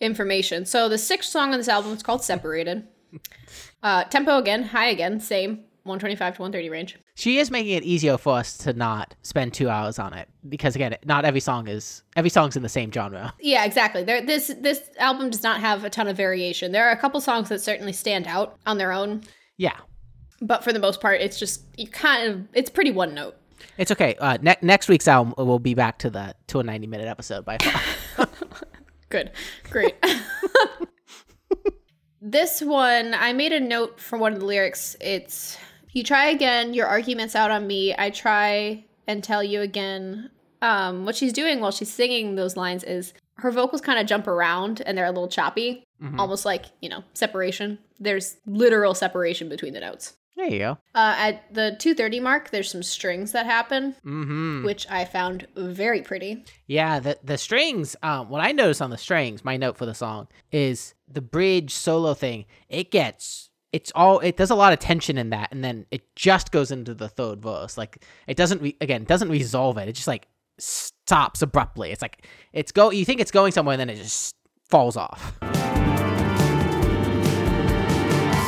[0.00, 0.66] information.
[0.66, 2.86] So the sixth song on this album is called "Separated."
[3.82, 6.98] Uh, tempo again, high again, same 125 to 130 range.
[7.14, 10.74] She is making it easier for us to not spend two hours on it because
[10.74, 13.32] again, not every song is every song's in the same genre.
[13.40, 14.02] Yeah, exactly.
[14.02, 16.72] There, this this album does not have a ton of variation.
[16.72, 19.22] There are a couple songs that certainly stand out on their own,
[19.58, 19.76] Yeah,
[20.40, 23.36] but for the most part, it's just you kind of it's pretty one note.
[23.78, 24.14] it's okay.
[24.18, 27.44] Uh, ne- next week's album will be back to the to a ninety minute episode
[27.44, 28.26] by far.
[29.10, 29.30] Good.
[29.70, 29.94] Great.
[32.20, 34.96] this one, I made a note for one of the lyrics.
[35.00, 35.56] It's
[35.94, 37.94] you try again, your arguments out on me.
[37.96, 40.30] I try and tell you again.
[40.62, 44.26] Um, what she's doing while she's singing those lines is her vocals kind of jump
[44.26, 45.84] around and they're a little choppy,
[46.18, 47.78] almost like, you know, separation.
[48.00, 50.14] There's literal separation between the notes.
[50.36, 50.78] there you go.
[50.94, 54.64] Uh, at the 230 mark, there's some strings that happen, Mm-hmm.
[54.64, 56.44] which I found very pretty.
[56.66, 57.94] Yeah, the the strings.
[58.02, 61.72] Um, what I noticed on the strings, my note for the song is the bridge
[61.74, 62.46] solo thing.
[62.70, 66.14] It gets it's all it does a lot of tension in that, and then it
[66.14, 67.76] just goes into the third verse.
[67.76, 69.88] Like it doesn't re- again it doesn't resolve it.
[69.88, 71.90] It just like stops abruptly.
[71.90, 72.92] It's like it's go.
[72.92, 74.36] You think it's going somewhere, and then it just
[74.70, 75.32] falls off.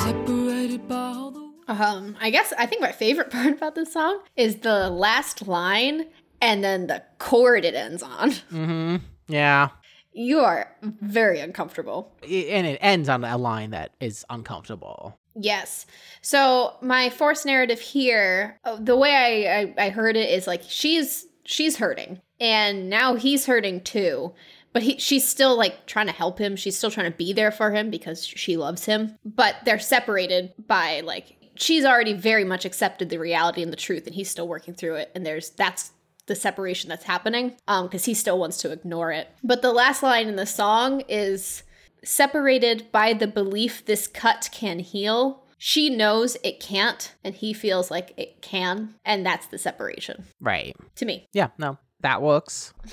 [0.04, 4.20] Separated by all the Um, I guess I think my favorite part about this song
[4.36, 6.06] is the last line
[6.40, 8.30] and then the chord it ends on.
[8.30, 8.96] Mm-hmm.
[9.26, 9.70] Yeah,
[10.16, 12.10] You are very uncomfortable.
[12.22, 15.18] And it ends on a line that is uncomfortable.
[15.34, 15.84] Yes.
[16.22, 20.62] So my forced narrative here, uh, the way I, I I heard it is like
[20.66, 24.32] she's she's hurting, and now he's hurting too.
[24.72, 26.56] But he, she's still like trying to help him.
[26.56, 29.18] She's still trying to be there for him because she loves him.
[29.22, 34.06] But they're separated by like she's already very much accepted the reality and the truth,
[34.06, 35.12] and he's still working through it.
[35.14, 35.92] And there's that's
[36.26, 39.28] the separation that's happening um because he still wants to ignore it.
[39.44, 41.62] But the last line in the song is
[42.04, 45.42] separated by the belief this cut can heal.
[45.58, 50.76] She knows it can't, and he feels like it can, and that's the separation Right.
[50.96, 51.26] to me.
[51.32, 51.48] Yeah.
[51.58, 52.72] No, that works.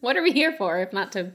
[0.00, 1.32] What are we here for if not to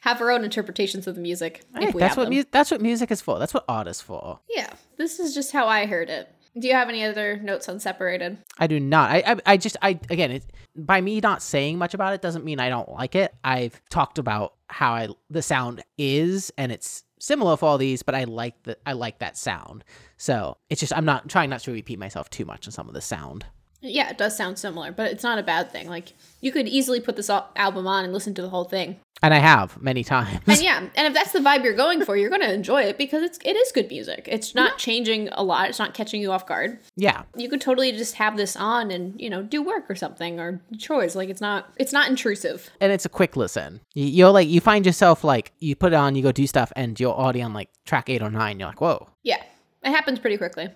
[0.00, 1.62] have our own interpretations of the music?
[1.74, 2.34] We that's have what them.
[2.34, 3.38] mu- that's what music is for.
[3.38, 4.40] That's what art is for.
[4.48, 6.28] Yeah, this is just how I heard it.
[6.58, 8.38] Do you have any other notes on separated?
[8.58, 9.10] I do not.
[9.10, 10.44] I, I, I just, I again, it,
[10.76, 13.34] by me not saying much about it doesn't mean I don't like it.
[13.44, 18.14] I've talked about how I the sound is, and it's similar for all these, but
[18.14, 19.84] I like the, I like that sound.
[20.16, 22.94] So it's just I'm not trying not to repeat myself too much on some of
[22.94, 23.46] the sound.
[23.82, 25.88] Yeah, it does sound similar, but it's not a bad thing.
[25.88, 28.96] Like you could easily put this al- album on and listen to the whole thing.
[29.22, 30.40] And I have many times.
[30.46, 32.96] And yeah, and if that's the vibe you're going for, you're going to enjoy it
[32.96, 34.26] because it's it is good music.
[34.30, 35.68] It's not changing a lot.
[35.68, 36.78] It's not catching you off guard.
[36.96, 40.40] yeah, You could totally just have this on and you know do work or something
[40.40, 41.14] or chores.
[41.16, 42.70] Like it's not it's not intrusive.
[42.80, 43.80] and it's a quick listen.
[43.94, 46.72] You- You're like you find yourself like you put it on, you go do stuff,
[46.76, 48.58] and you're already on like track eight or nine.
[48.58, 49.08] You're like, whoa.
[49.22, 49.42] Yeah,
[49.82, 50.70] it happens pretty quickly.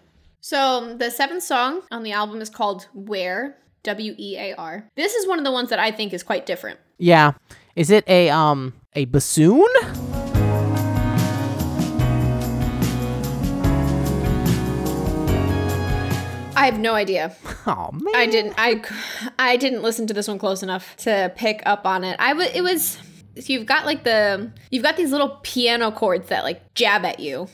[0.47, 4.91] So the seventh song on the album is called "Wear." W E A R.
[4.95, 6.79] This is one of the ones that I think is quite different.
[6.99, 7.33] Yeah.
[7.77, 9.65] Is it a um a bassoon?
[16.55, 17.35] I have no idea.
[17.67, 18.15] Oh man.
[18.15, 18.55] I didn't.
[18.59, 18.83] I
[19.39, 22.17] I didn't listen to this one close enough to pick up on it.
[22.21, 22.49] I was.
[22.53, 22.99] It was.
[23.35, 24.53] You've got like the.
[24.71, 27.49] You've got these little piano chords that like jab at you.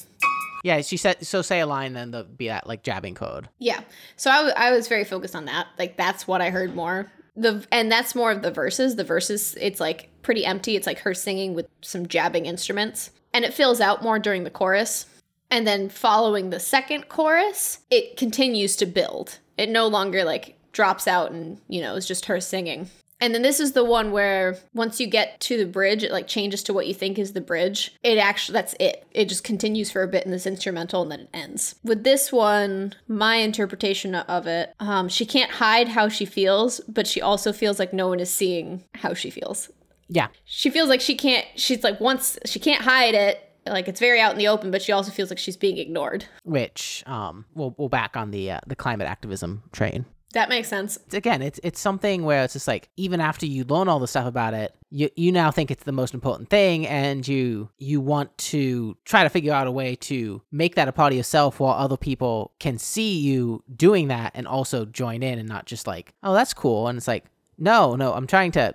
[0.62, 1.42] Yeah, she said so.
[1.42, 3.48] Say a line, then the be that like jabbing code.
[3.58, 3.80] Yeah.
[4.16, 5.68] So I I was very focused on that.
[5.78, 7.10] Like that's what I heard more.
[7.36, 8.96] The and that's more of the verses.
[8.96, 10.76] The verses it's like pretty empty.
[10.76, 13.10] It's like her singing with some jabbing instruments.
[13.32, 15.06] And it fills out more during the chorus.
[15.50, 19.38] And then following the second chorus, it continues to build.
[19.56, 22.88] It no longer like drops out and, you know, it's just her singing.
[23.20, 26.26] And then this is the one where once you get to the bridge, it like
[26.26, 27.94] changes to what you think is the bridge.
[28.02, 29.06] It actually, that's it.
[29.12, 31.74] It just continues for a bit in this instrumental and then it ends.
[31.84, 37.06] With this one, my interpretation of it, um, she can't hide how she feels, but
[37.06, 39.70] she also feels like no one is seeing how she feels.
[40.08, 40.28] Yeah.
[40.44, 44.20] She feels like she can't, she's like, once she can't hide it, like it's very
[44.20, 46.24] out in the open, but she also feels like she's being ignored.
[46.44, 50.06] Which um we'll we'll back on the uh, the climate activism train.
[50.32, 50.98] That makes sense.
[51.12, 54.26] again, it's it's something where it's just like even after you learn all the stuff
[54.26, 58.36] about it, you you now think it's the most important thing, and you you want
[58.38, 61.74] to try to figure out a way to make that a part of yourself, while
[61.74, 66.14] other people can see you doing that and also join in, and not just like,
[66.22, 67.24] oh, that's cool, and it's like,
[67.58, 68.74] no, no, I'm trying to.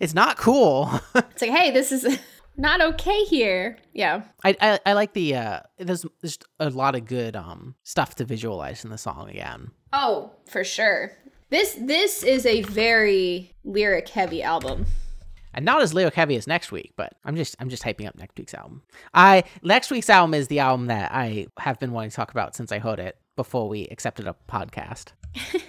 [0.00, 0.90] It's not cool.
[1.14, 2.18] It's like, hey, this is
[2.56, 3.78] not okay here.
[3.92, 4.22] Yeah.
[4.42, 5.60] I, I I like the uh.
[5.78, 9.70] There's there's a lot of good um stuff to visualize in the song again.
[9.92, 11.12] Oh, for sure.
[11.50, 14.86] This this is a very lyric heavy album.
[15.54, 18.16] and not as lyric heavy as next week, but I'm just I'm just hyping up
[18.16, 18.82] next week's album.
[19.14, 22.56] I next week's album is the album that I have been wanting to talk about
[22.56, 25.12] since I heard it before we accepted a podcast.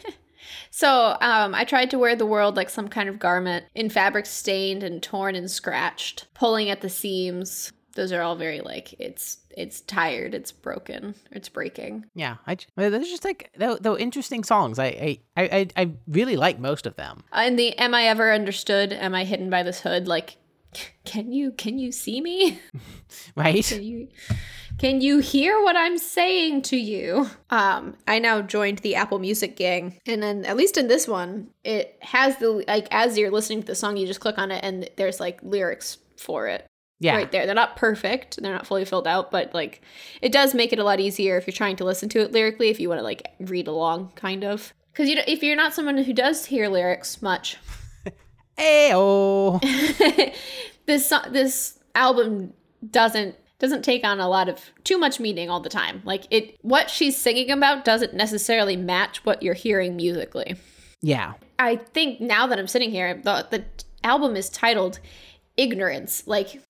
[0.70, 4.26] So, um, I tried to wear the world like some kind of garment in fabric
[4.26, 7.72] stained and torn and scratched, pulling at the seams.
[7.98, 12.06] Those are all very like it's it's tired, it's broken, it's breaking.
[12.14, 14.78] Yeah, I there's just like though though interesting songs.
[14.78, 17.24] I I, I I I really like most of them.
[17.34, 18.94] And the am I ever understood?
[18.94, 20.08] Am I hidden by this hood?
[20.08, 20.38] Like,
[21.06, 22.62] can you can you see me?
[23.36, 23.66] Right?
[23.66, 24.10] Can you
[24.78, 27.28] can you hear what I'm saying to you?
[27.50, 31.48] Um, I now joined the Apple Music gang, and then at least in this one,
[31.64, 34.64] it has the like as you're listening to the song, you just click on it,
[34.64, 36.68] and there's like lyrics for it
[37.00, 37.16] Yeah.
[37.16, 37.46] right there.
[37.46, 39.82] They're not perfect, they're not fully filled out, but like
[40.22, 42.70] it does make it a lot easier if you're trying to listen to it lyrically.
[42.70, 44.74] If you want to like read along, kind of.
[44.94, 47.58] Because you know, if you're not someone who does hear lyrics much,
[48.58, 49.62] Ayo.
[50.88, 52.54] this this album
[52.90, 56.02] doesn't doesn't take on a lot of too much meaning all the time.
[56.04, 60.56] Like it what she's singing about doesn't necessarily match what you're hearing musically.
[61.02, 61.34] yeah.
[61.60, 63.66] I think now that I'm sitting here, the the
[64.04, 65.00] album is titled
[65.58, 66.26] Ignorance.
[66.28, 66.62] Like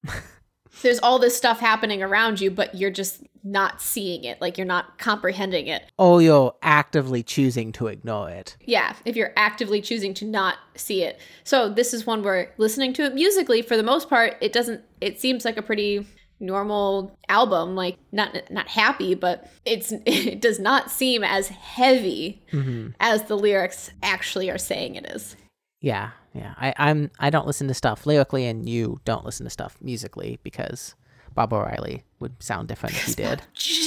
[0.81, 4.39] there's all this stuff happening around you, but you're just not seeing it.
[4.41, 5.83] Like you're not comprehending it.
[5.97, 8.57] Oh, you're actively choosing to ignore it.
[8.61, 11.19] Yeah, if you're actively choosing to not see it.
[11.43, 14.81] So this is one where listening to it musically, for the most part, it doesn't.
[15.01, 16.05] It seems like a pretty
[16.39, 17.75] normal album.
[17.75, 22.89] Like not not happy, but it's it does not seem as heavy mm-hmm.
[22.99, 25.35] as the lyrics actually are saying it is.
[25.80, 26.53] Yeah, yeah.
[26.57, 30.39] I, I'm I don't listen to stuff lyrically, and you don't listen to stuff musically
[30.43, 30.95] because
[31.34, 33.41] Bob O'Riley would sound different if he did.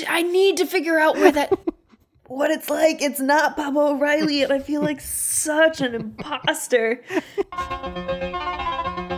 [0.08, 1.58] I need to figure out where that.
[2.26, 7.02] What it's like, it's not Bob O'Riley, and I feel like such an imposter.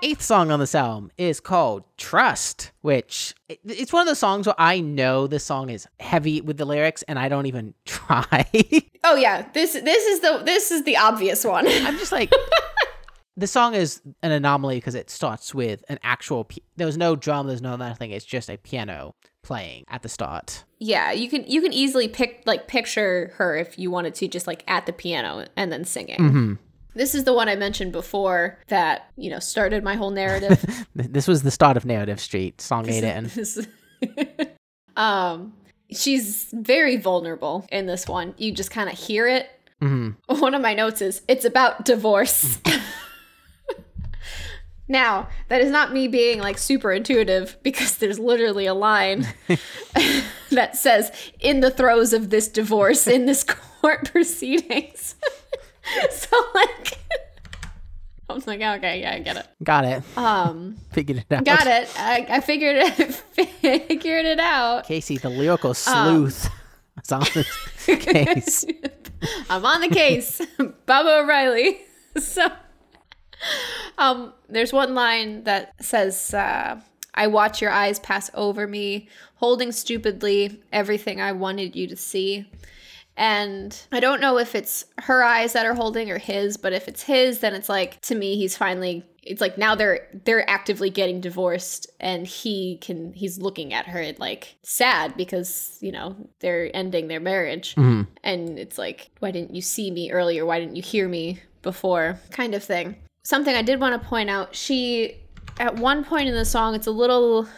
[0.00, 4.54] Eighth song on this album is called Trust, which it's one of those songs where
[4.56, 8.46] I know this song is heavy with the lyrics, and I don't even try.
[9.02, 11.66] Oh yeah, this this is the this is the obvious one.
[11.68, 12.30] I'm just like.
[13.36, 16.44] The song is an anomaly because it starts with an actual.
[16.44, 17.46] P- there was no drum.
[17.46, 18.10] There's no nothing.
[18.10, 20.64] It's just a piano playing at the start.
[20.78, 24.46] Yeah, you can you can easily pick like picture her if you wanted to just
[24.46, 26.18] like at the piano and then singing.
[26.18, 26.54] Mm-hmm.
[26.98, 30.86] This is the one I mentioned before that you know started my whole narrative.
[30.94, 32.60] This was the start of Narrative Street.
[32.60, 33.68] Song ate it,
[34.02, 34.48] and
[34.96, 35.54] um,
[35.92, 38.34] she's very vulnerable in this one.
[38.36, 39.48] You just kind of hear it.
[40.26, 42.58] One of my notes is it's about divorce.
[44.88, 49.24] now that is not me being like super intuitive because there's literally a line
[50.50, 55.14] that says in the throes of this divorce in this court proceedings.
[56.10, 56.98] so like.
[58.30, 59.46] I was like, okay, yeah, I get it.
[59.64, 60.02] got it.
[60.14, 61.44] Um, Figured it out.
[61.46, 61.88] Got it.
[61.98, 63.14] I, I figured it
[63.88, 64.84] figured it out.
[64.84, 66.50] Casey, the lyrical sleuth,
[67.02, 67.48] is on this
[67.86, 68.66] case.
[69.48, 70.42] I'm on the case.
[70.84, 71.80] Baba O'Riley.
[72.18, 72.48] So
[73.96, 76.80] um there's one line that says uh
[77.14, 82.48] I watch your eyes pass over me, holding stupidly everything I wanted you to see.
[83.18, 86.86] And I don't know if it's her eyes that are holding or his, but if
[86.86, 90.88] it's his, then it's like to me he's finally it's like now they're they're actively
[90.88, 96.70] getting divorced and he can he's looking at her like sad because, you know, they're
[96.74, 97.74] ending their marriage.
[97.74, 98.02] Mm-hmm.
[98.22, 100.46] And it's like, why didn't you see me earlier?
[100.46, 102.20] Why didn't you hear me before?
[102.30, 102.94] Kind of thing.
[103.24, 105.16] Something I did want to point out, she
[105.58, 107.48] at one point in the song, it's a little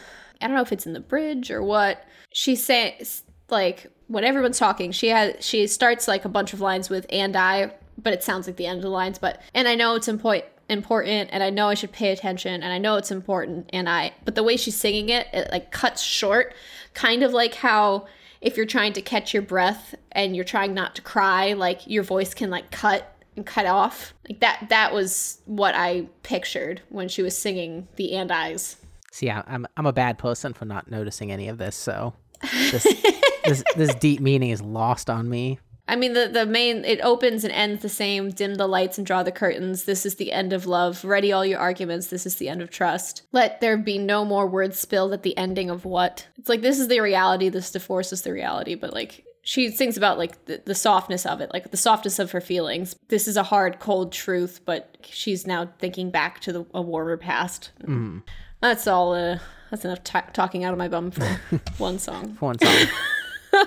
[0.40, 2.02] I don't know if it's in the bridge or what.
[2.32, 6.90] She says like when everyone's talking, she has she starts like a bunch of lines
[6.90, 9.20] with and I, but it sounds like the end of the lines.
[9.20, 12.72] But and I know it's important important and I know I should pay attention and
[12.72, 16.02] I know it's important and I but the way she's singing it, it like cuts
[16.02, 16.54] short,
[16.92, 18.06] kind of like how
[18.40, 22.02] if you're trying to catch your breath and you're trying not to cry, like your
[22.02, 24.12] voice can like cut and cut off.
[24.28, 28.76] Like that that was what I pictured when she was singing the and I's.
[29.12, 31.76] See, I'm I'm a bad person for not noticing any of this.
[31.76, 32.14] So,
[32.70, 32.84] this,
[33.44, 35.58] this this deep meaning is lost on me.
[35.88, 38.30] I mean, the, the main, it opens and ends the same.
[38.30, 39.84] Dim the lights and draw the curtains.
[39.84, 41.04] This is the end of love.
[41.04, 42.06] Ready all your arguments.
[42.06, 43.22] This is the end of trust.
[43.32, 46.28] Let there be no more words spilled at the ending of what?
[46.38, 47.48] It's like, this is the reality.
[47.48, 48.76] This divorce is the reality.
[48.76, 52.30] But like, she sings about like the, the softness of it, like the softness of
[52.30, 52.94] her feelings.
[53.08, 57.16] This is a hard, cold truth, but she's now thinking back to the, a warmer
[57.16, 57.72] past.
[58.60, 59.12] That's all.
[59.14, 59.38] Uh,
[59.70, 61.24] that's enough ta talking out of my bum for
[61.78, 62.34] one song.
[62.34, 62.86] For one song.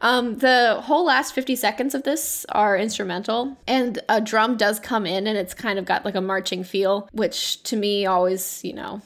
[0.00, 5.06] Um, the whole last 50 seconds of this are instrumental, and a drum does come
[5.06, 8.74] in, and it's kind of got like a marching feel, which to me always, you
[8.74, 9.00] know,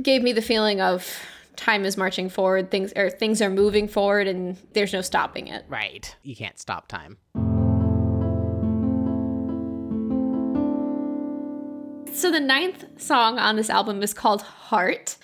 [0.00, 4.28] gave me the feeling of time is marching forward, things or things are moving forward,
[4.28, 5.64] and there's no stopping it.
[5.68, 6.14] right.
[6.22, 7.16] You can't stop time.
[12.18, 15.16] So the ninth song on this album is called Heart.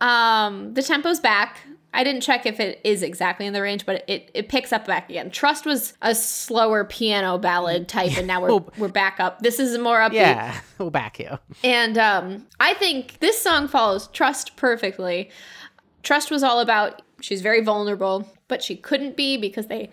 [0.00, 1.58] Um, the tempo's back.
[1.92, 4.86] I didn't check if it is exactly in the range, but it, it picks up
[4.86, 5.30] back again.
[5.30, 8.66] Trust was a slower piano ballad type, and now we're Oh.
[8.78, 9.40] we're back up.
[9.40, 10.14] This is more upbeat.
[10.14, 10.58] Yeah.
[10.78, 11.38] We're back here.
[11.62, 15.30] And um, I think this song follows Trust perfectly.
[16.02, 19.90] Trust was all about she's very vulnerable, but she couldn't be because they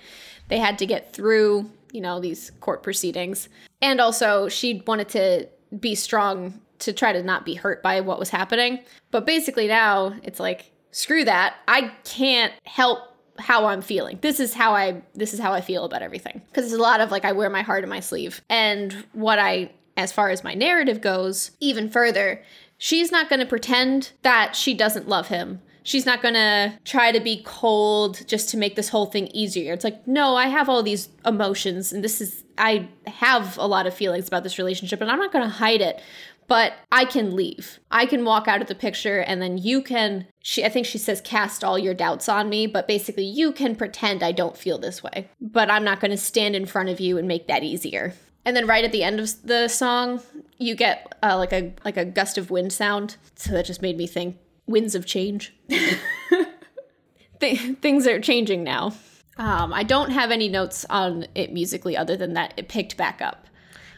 [0.48, 3.50] they had to get through, you know, these court proceedings.
[3.82, 8.20] And also she wanted to be strong to try to not be hurt by what
[8.20, 8.80] was happening.
[9.12, 11.56] But basically now it's like screw that.
[11.68, 13.00] I can't help
[13.40, 14.20] how I'm feeling.
[14.22, 16.42] This is how I this is how I feel about everything.
[16.54, 18.42] Cuz there's a lot of like I wear my heart on my sleeve.
[18.50, 22.44] And what I as far as my narrative goes, even further,
[22.78, 25.62] she's not going to pretend that she doesn't love him.
[25.88, 29.72] She's not to try to be cold just to make this whole thing easier.
[29.72, 33.88] It's like, no, I have all these emotions and this is I have a lot
[33.88, 36.02] of feelings about this relationship and I'm not to hide it
[36.46, 37.80] but I can leave.
[37.90, 40.98] I can walk out of the picture and then you can she I think she
[40.98, 44.78] says cast all your doubts on me, but basically you can pretend I don't feel
[44.78, 45.30] this way.
[45.40, 48.14] But I'm not going to stand in front of you and make that easier.
[48.44, 50.22] And then right at the end of the song,
[50.58, 53.16] you get uh, like a like a gust of wind sound.
[53.36, 55.54] So that just made me think winds of change.
[57.40, 58.94] Th- things are changing now.
[59.38, 63.22] Um, I don't have any notes on it musically other than that it picked back
[63.22, 63.48] up.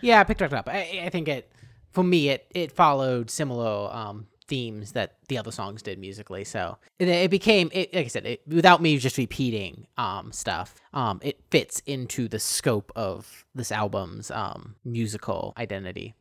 [0.02, 0.68] Yeah, I picked back up.
[0.68, 1.52] I, I think it,
[1.92, 6.44] for me, it it followed similar um, themes that the other songs did musically.
[6.44, 10.76] So it, it became, it, like I said, it, without me just repeating um, stuff,
[10.94, 16.16] um, it fits into the scope of this album's um, musical identity.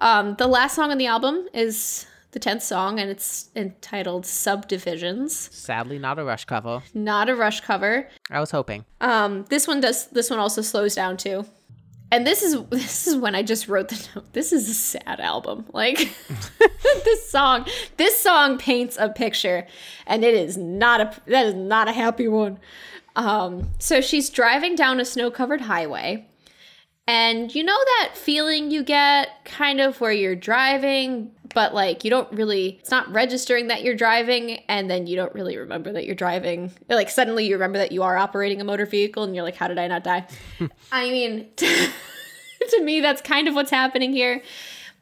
[0.00, 5.36] Um, the last song on the album is the 10th song, and it's entitled Subdivisions.
[5.52, 6.82] Sadly, not a Rush cover.
[6.94, 8.08] Not a rush cover.
[8.30, 8.84] I was hoping.
[9.00, 10.06] Um, this one does.
[10.08, 11.44] This one also slows down too.
[12.10, 14.32] And this is this is when I just wrote the note.
[14.32, 15.66] This is a sad album.
[15.72, 15.98] Like
[17.04, 17.66] this song,
[17.96, 19.66] this song paints a picture,
[20.06, 22.58] and it is not a that is not a happy one.
[23.14, 26.26] Um, so she's driving down a snow-covered highway,
[27.06, 32.10] and you know that feeling you get kind of where you're driving, but like you
[32.10, 36.06] don't really, it's not registering that you're driving, and then you don't really remember that
[36.06, 36.72] you're driving.
[36.88, 39.68] Like suddenly you remember that you are operating a motor vehicle, and you're like, how
[39.68, 40.26] did I not die?
[40.92, 44.42] I mean, to me, that's kind of what's happening here,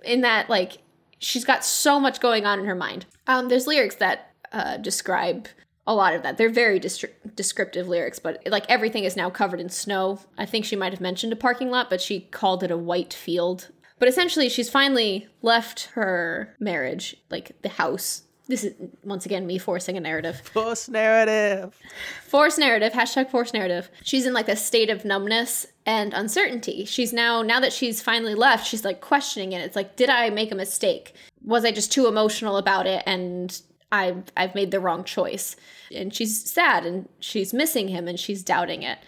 [0.04, 0.78] in that like
[1.18, 3.06] she's got so much going on in her mind.
[3.26, 5.48] Um, there's lyrics that uh, describe
[5.90, 6.38] a lot of that.
[6.38, 10.20] They're very destri- descriptive lyrics, but like everything is now covered in snow.
[10.38, 13.12] I think she might have mentioned a parking lot, but she called it a white
[13.12, 13.70] field.
[13.98, 18.22] But essentially, she's finally left her marriage, like the house.
[18.46, 18.74] This is
[19.04, 20.40] once again me forcing a narrative.
[20.40, 21.76] Force narrative.
[22.24, 23.90] Force narrative, hashtag force narrative.
[24.04, 26.84] She's in like a state of numbness and uncertainty.
[26.84, 29.60] She's now, now that she's finally left, she's like questioning it.
[29.60, 31.14] It's like, did I make a mistake?
[31.44, 33.60] Was I just too emotional about it and
[33.92, 35.56] I've, I've made the wrong choice?
[35.94, 38.98] And she's sad and she's missing him and she's doubting it.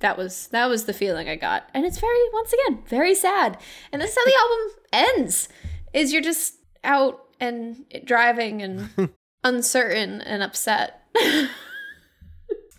[0.00, 1.68] That was that was the feeling I got.
[1.74, 3.58] And it's very once again, very sad.
[3.92, 5.48] And this is how the album ends.
[5.92, 9.10] Is you're just out and driving and
[9.44, 11.02] uncertain and upset.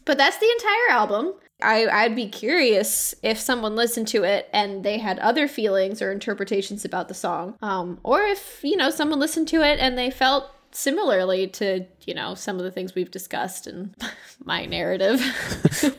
[0.09, 1.35] But that's the entire album.
[1.61, 6.11] I, I'd be curious if someone listened to it and they had other feelings or
[6.11, 7.57] interpretations about the song.
[7.61, 12.13] Um, or if, you know, someone listened to it and they felt similarly to, you
[12.13, 13.95] know, some of the things we've discussed in
[14.43, 15.21] my narrative.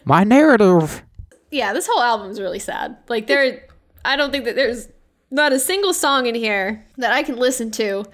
[0.05, 1.03] My narrative.
[1.51, 2.97] yeah, this whole album is really sad.
[3.09, 3.63] Like there
[4.05, 4.89] I don't think that there's
[5.31, 8.05] not a single song in here that I can listen to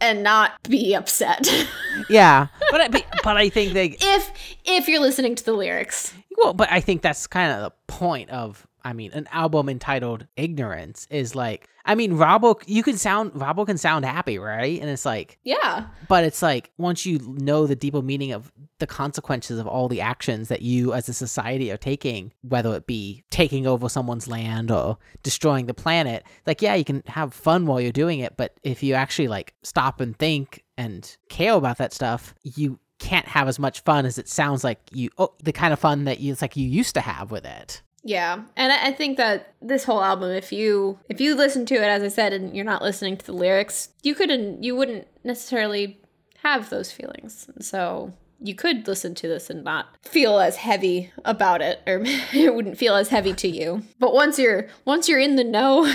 [0.00, 1.46] and not be upset.
[2.10, 4.30] Yeah, but I, but, but I think they if
[4.66, 6.12] if you're listening to the lyrics.
[6.36, 8.66] well, but I think that's kind of the point of.
[8.86, 11.68] I mean, an album entitled "Ignorance" is like.
[11.88, 14.80] I mean, Robber, you can sound Robber can sound happy, right?
[14.80, 15.86] And it's like, Yeah.
[16.08, 20.00] but it's like once you know the deeper meaning of the consequences of all the
[20.00, 24.72] actions that you as a society are taking, whether it be taking over someone's land
[24.72, 26.24] or destroying the planet.
[26.44, 29.54] Like, yeah, you can have fun while you're doing it, but if you actually like
[29.62, 34.18] stop and think and care about that stuff, you can't have as much fun as
[34.18, 36.94] it sounds like you oh, the kind of fun that you it's like you used
[36.94, 37.82] to have with it.
[38.06, 41.74] Yeah, and I I think that this whole album, if you if you listen to
[41.74, 45.08] it, as I said, and you're not listening to the lyrics, you couldn't, you wouldn't
[45.24, 46.00] necessarily
[46.44, 47.50] have those feelings.
[47.60, 52.02] So you could listen to this and not feel as heavy about it, or
[52.32, 53.82] it wouldn't feel as heavy to you.
[53.98, 55.92] But once you're once you're in the know,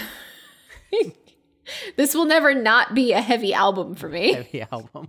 [1.95, 4.33] this will never not be a heavy album for me.
[4.33, 5.07] Heavy album.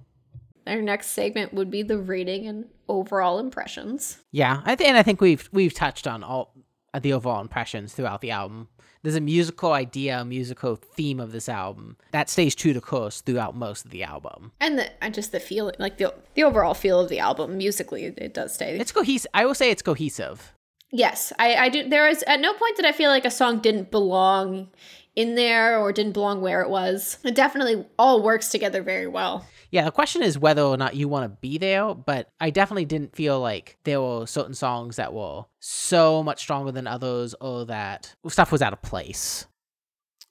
[0.68, 4.18] Our next segment would be the rating and overall impressions.
[4.30, 6.54] Yeah, I think and I think we've we've touched on all
[6.94, 8.68] Uh, the overall impressions throughout the album.
[9.02, 13.22] There's a musical idea, a musical theme of this album that stays true to course
[13.22, 14.52] throughout most of the album.
[14.60, 18.04] and the and just the feeling like the the overall feel of the album musically
[18.04, 19.30] it, it does stay It's cohesive.
[19.32, 20.52] I will say it's cohesive.
[20.90, 23.58] yes i i do there is at no point did i feel like a song
[23.60, 24.68] didn't belong
[25.16, 29.46] in there or didn't belong where it was it definitely all works together very well
[29.72, 32.84] Yeah, the question is whether or not you want to be there, but I definitely
[32.84, 37.64] didn't feel like there were certain songs that were so much stronger than others or
[37.64, 39.46] that stuff was out of place.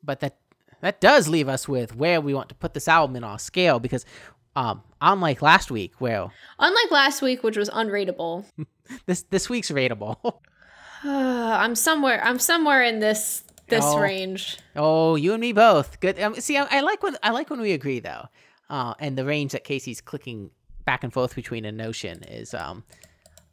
[0.03, 0.37] But that
[0.81, 3.79] that does leave us with where we want to put this album in our scale
[3.79, 4.05] because
[4.55, 6.27] um unlike last week where
[6.59, 8.45] unlike last week which was unrateable
[9.05, 10.17] this this week's rateable.
[11.03, 13.99] i'm somewhere i'm somewhere in this this Oh.
[13.99, 15.99] range oh, you and me both.
[16.01, 16.19] Good.
[16.19, 18.25] Um, see, I, I like when I like when we agree though.
[18.71, 20.49] Uh, and the range that Casey's clicking
[20.85, 22.83] back and forth between a notion is um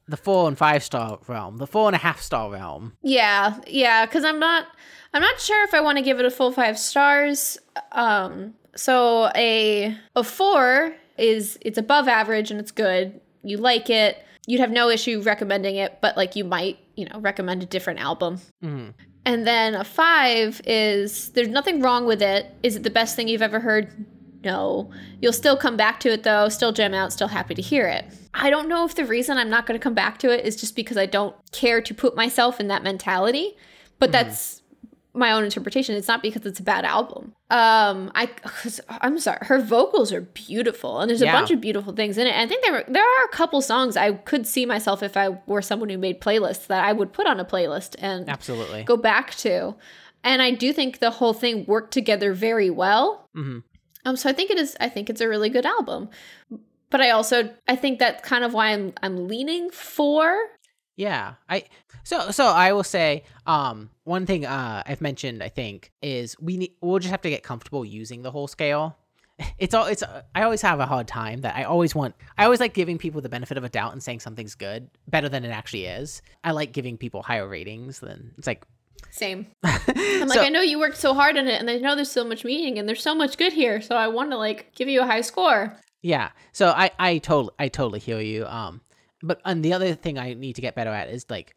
[0.09, 2.95] the four and five star realm, the four and a half star realm.
[3.03, 4.67] Yeah, yeah, because I'm not,
[5.13, 7.59] I'm not sure if I want to give it a full five stars.
[7.93, 13.21] Um, so a a four is it's above average and it's good.
[13.43, 14.17] You like it.
[14.47, 18.01] You'd have no issue recommending it, but like you might, you know, recommend a different
[18.01, 18.41] album.
[18.65, 18.95] Mhm.
[19.27, 22.47] And then a five is there's nothing wrong with it.
[22.63, 24.07] Is it the best thing you've ever heard?
[24.45, 24.91] No.
[25.21, 28.07] You'll still come back to it though, still jam out, still happy to hear it.
[28.35, 30.57] I don't know if the reason I'm not going to come back to it is
[30.57, 33.57] just because I don't care to put myself in that mentality,
[33.99, 34.63] but that's
[35.15, 35.97] my own interpretation.
[35.97, 37.35] It's not because it's a bad album.
[37.51, 41.93] Um, I, cause I'm sorry, her vocals are beautiful, and there's a bunch of beautiful
[41.93, 42.31] things in it.
[42.31, 45.17] And I think there were, there are a couple songs I could see myself if
[45.17, 48.85] I were someone who made playlists that I would put on a playlist and Absolutely.
[48.85, 49.75] go back to.
[50.25, 53.29] And I do think the whole thing worked together very well.
[53.37, 53.63] Mm Mhm.
[54.05, 54.77] Um, so I think it is.
[54.81, 56.09] I think it's a really good album.
[56.91, 60.39] But I also I think that's kind of why I'm I'm leaning for.
[60.97, 61.35] Yeah.
[61.49, 61.65] I
[62.03, 66.57] so so I will say um one thing uh I've mentioned I think is we
[66.57, 68.97] need we'll just have to get comfortable using the whole scale.
[69.59, 70.03] It's all it's
[70.35, 73.21] I always have a hard time that I always want I always like giving people
[73.21, 76.23] the benefit of a doubt and saying something's good better than it actually is.
[76.43, 78.65] I like giving people higher ratings than it's like
[79.11, 79.47] Same.
[79.65, 82.11] I'm like So- I know you worked so hard on it, and I know there's
[82.11, 83.81] so much meaning, and there's so much good here.
[83.81, 85.77] So I want to like give you a high score.
[86.03, 86.31] Yeah.
[86.53, 88.47] So I I totally I totally hear you.
[88.47, 88.81] Um,
[89.23, 91.55] but and the other thing I need to get better at is like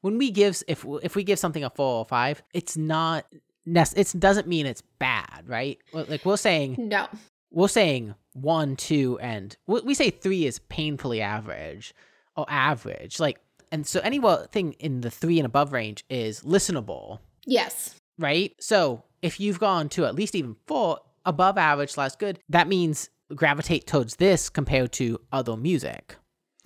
[0.00, 3.24] when we give if if we give something a four or five, it's not
[3.66, 5.78] it doesn't mean it's bad, right?
[5.92, 7.06] Like we're saying No.
[7.50, 11.94] we're saying one, two, and we we say three is painfully average
[12.36, 13.20] or average.
[13.20, 13.38] Like
[13.72, 17.94] and so anything in the three and above range is listenable Yes.
[18.18, 18.52] right?
[18.60, 23.10] So if you've gone to at least even four above average slash good, that means
[23.34, 26.16] gravitate towards this compared to other music.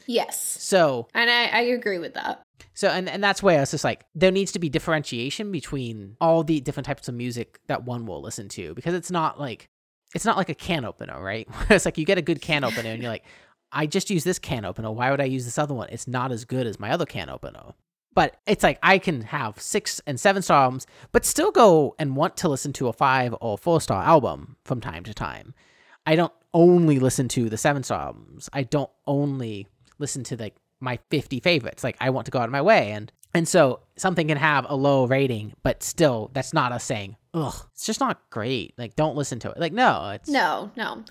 [0.07, 0.40] Yes.
[0.61, 2.42] So And I, I agree with that.
[2.74, 6.42] so and, and that's where it's just like there needs to be differentiation between all
[6.44, 9.66] the different types of music that one will listen to because it's not like
[10.14, 11.46] it's not like a can opener, right?
[11.70, 13.24] it's like you get a good can opener and you're like,
[13.72, 14.90] I just use this can opener.
[14.90, 15.88] Why would I use this other one?
[15.90, 17.74] It's not as good as my other can opener.
[18.14, 22.16] But it's like I can have six and seven star albums, but still go and
[22.16, 25.54] want to listen to a five or four star album from time to time.
[26.06, 28.48] I don't only listen to the seven star albums.
[28.52, 31.84] I don't only listen to like my 50 favorites.
[31.84, 34.64] Like I want to go out of my way and and so something can have
[34.68, 38.74] a low rating, but still that's not us saying, ugh, it's just not great.
[38.78, 39.58] Like don't listen to it.
[39.58, 41.04] Like no, it's No, no.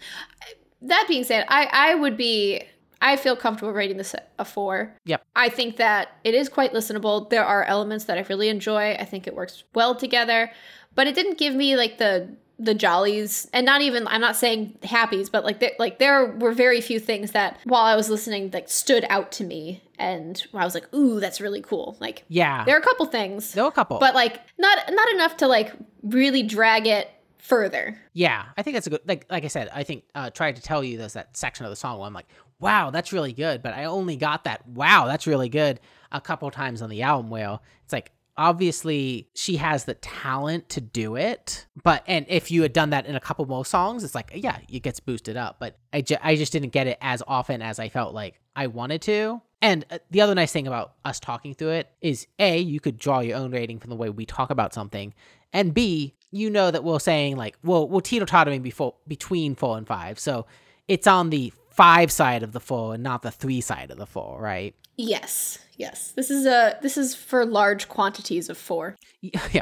[0.82, 2.64] That being said, I I would be
[3.02, 4.94] I feel comfortable rating this a four.
[5.06, 5.24] Yep.
[5.36, 7.30] I think that it is quite listenable.
[7.30, 8.94] There are elements that I really enjoy.
[8.94, 10.52] I think it works well together,
[10.96, 14.80] but it didn't give me like the the jollies and not even I'm not saying
[14.82, 18.50] happies, but like there, like there were very few things that while I was listening
[18.52, 22.64] like stood out to me and I was like, "Ooh, that's really cool." Like yeah.
[22.66, 24.00] there are a couple things, There were a couple.
[24.00, 25.72] but like not not enough to like
[26.02, 27.12] really drag it
[27.48, 27.98] further.
[28.14, 30.62] Yeah, I think that's a good like like I said, I think uh tried to
[30.62, 32.28] tell you there's that section of the song where I'm like,
[32.60, 33.62] wow, that's really good.
[33.62, 35.80] But I only got that, wow, that's really good
[36.12, 40.80] a couple times on the album where it's like, obviously she has the talent to
[40.80, 44.14] do it but and if you had done that in a couple more songs it's
[44.14, 47.24] like yeah it gets boosted up but i, ju- I just didn't get it as
[47.28, 50.93] often as i felt like i wanted to and uh, the other nice thing about
[51.05, 54.10] us talking through it is a you could draw your own rating from the way
[54.10, 55.14] we talk about something
[55.53, 59.88] and b you know that we're saying like well we're teeter-tottering before between four and
[59.88, 60.45] five so
[60.88, 64.08] it's on the five side of the four and not the three side of the
[64.08, 66.12] four right Yes, yes.
[66.16, 68.95] This is a this is for large quantities of four.
[69.22, 69.62] yeah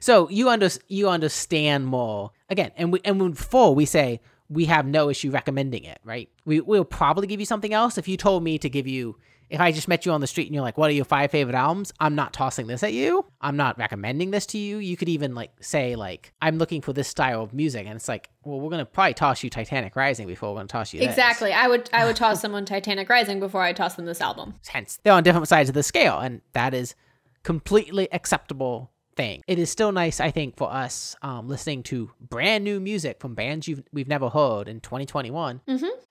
[0.00, 4.20] so you under you understand more again and we and when four we say
[4.50, 8.08] we have no issue recommending it right we will probably give you something else if
[8.08, 9.16] you told me to give you
[9.48, 11.30] if i just met you on the street and you're like what are your five
[11.30, 14.96] favorite albums i'm not tossing this at you i'm not recommending this to you you
[14.96, 18.28] could even like say like i'm looking for this style of music and it's like
[18.44, 21.08] well we're gonna probably toss you titanic rising before we're gonna toss you this.
[21.10, 21.52] Exactly.
[21.52, 24.54] I would I would toss someone Titanic Rising before I toss them this album.
[24.68, 26.94] hence they're on different sides of the scale and that is
[27.42, 28.90] completely acceptable
[29.20, 29.42] thing.
[29.46, 33.34] It is still nice i think for us um, listening to brand new music from
[33.34, 35.60] bands you've, we've never heard in 2021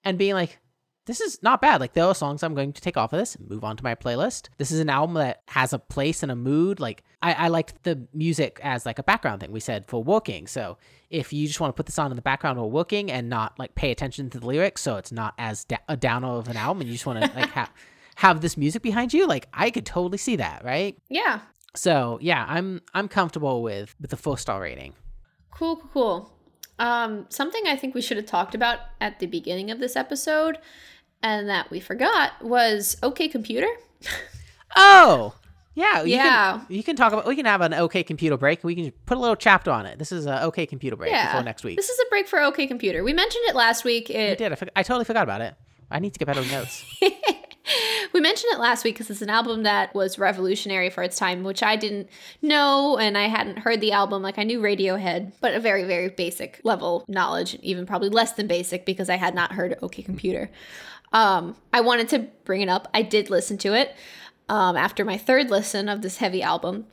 [0.04, 0.60] and being like
[1.06, 1.82] this is not bad.
[1.82, 3.84] Like there are songs i'm going to take off of this and move on to
[3.84, 4.50] my playlist.
[4.60, 6.80] This is an album that has a place and a mood.
[6.80, 10.46] Like i, I liked the music as like a background thing we said for working.
[10.46, 10.78] So
[11.10, 13.58] if you just want to put this on in the background while working and not
[13.58, 16.58] like pay attention to the lyrics so it's not as da- a downer of an
[16.58, 17.72] album and you just want to like have
[18.18, 20.96] have this music behind you like i could totally see that right?
[21.10, 21.40] Yeah.
[21.76, 24.94] So yeah i'm i'm comfortable with with the four star rating
[25.52, 26.34] Cool, cool, cool.
[26.80, 30.58] Um, something I think we should have talked about at the beginning of this episode
[31.22, 33.68] and that we forgot was OK Computer.
[34.78, 35.34] oh
[35.76, 36.60] yeah you Yeah.
[36.60, 39.18] can, you can talk about we can have an okay computer break we can put
[39.18, 41.28] a little chapter on it this is a okay computer break Yeah.
[41.28, 43.04] before next week This is a break for OK Computer.
[43.04, 44.10] We mentioned it last week.
[44.10, 45.56] i It did I, I totally forgot about it
[45.92, 46.86] i need to get better notes
[48.14, 51.44] we mentioned it last week because it's an album that was revolutionary for its time,
[51.44, 52.10] which I didn't
[52.42, 54.22] know and I hadn't heard the album.
[54.22, 58.48] Like I knew Radiohead, but a very, very basic level knowledge, even probably less than
[58.48, 60.50] basic because I had not heard OK Computer.
[61.12, 62.88] Um, I wanted to bring it up.
[62.94, 63.96] I did listen to it
[64.48, 66.88] um, after my third listen of this heavy album.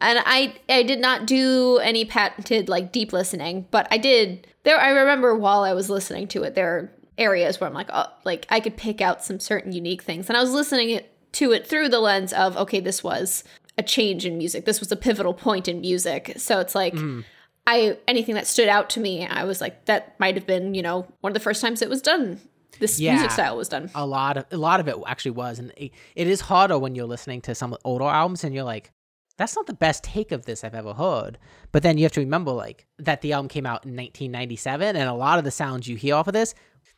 [0.00, 4.78] And I I did not do any patented like deep listening, but I did there
[4.78, 6.92] I remember while I was listening to it, there
[7.22, 10.28] areas where I'm like, oh, like I could pick out some certain unique things.
[10.28, 13.44] And I was listening it, to it through the lens of, okay, this was
[13.78, 14.64] a change in music.
[14.64, 16.34] This was a pivotal point in music.
[16.36, 17.20] So it's like hmm.
[17.66, 20.82] I anything that stood out to me, I was like, that might have been, you
[20.82, 22.40] know, one of the first times it was done.
[22.80, 23.12] This Yeah.
[23.12, 23.90] music style was done.
[23.94, 26.94] a lot of a lot of it actually was and it, it is harder when
[26.94, 28.90] you're listening to some older albums and you're like
[29.38, 31.38] that's not the best take of this I've ever heard.
[31.70, 35.08] But then you have to remember like that the album came out in 1997 and
[35.08, 36.54] a lot of the sounds you hear off of this,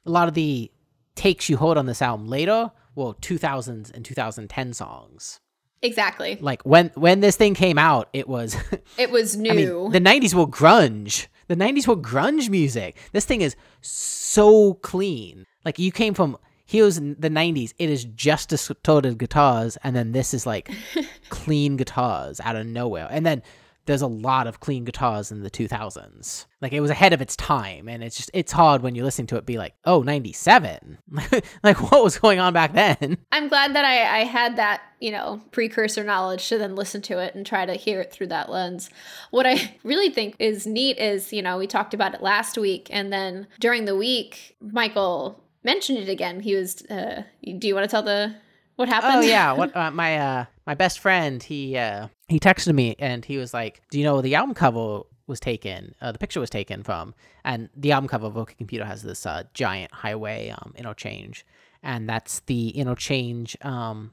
[0.06, 0.70] a lot of the
[1.14, 5.40] takes you heard on this album later were 2000s and 2010 songs.
[5.82, 6.38] Exactly.
[6.40, 8.56] Like when when this thing came out, it was
[8.98, 9.50] It was new.
[9.50, 11.26] I mean, the '90s were grunge.
[11.46, 12.96] The '90s were grunge music.
[13.12, 15.44] This thing is so clean.
[15.62, 17.74] Like you came from here's the '90s.
[17.78, 20.70] It is just distorted guitars, and then this is like
[21.28, 23.08] clean guitars out of nowhere.
[23.10, 23.42] And then
[23.86, 26.46] there's a lot of clean guitars in the 2000s.
[26.60, 29.26] Like it was ahead of its time, and it's just it's hard when you're listening
[29.28, 30.98] to it be like, oh, '97.
[31.62, 33.18] like what was going on back then?
[33.32, 37.18] I'm glad that I, I had that, you know, precursor knowledge to then listen to
[37.18, 38.88] it and try to hear it through that lens.
[39.30, 42.88] What I really think is neat is, you know, we talked about it last week,
[42.90, 46.40] and then during the week, Michael mentioned it again.
[46.40, 47.24] He was, uh,
[47.58, 48.34] do you want to tell the
[48.76, 49.16] what happened?
[49.16, 53.24] Oh yeah, what uh, my uh my best friend he uh he texted me and
[53.24, 55.94] he was like, "Do you know the album cover was taken?
[56.00, 57.14] Uh, the picture was taken from."
[57.44, 61.44] And the album cover of OK Computer has this uh, giant highway um interchange,
[61.82, 64.12] and that's the interchange um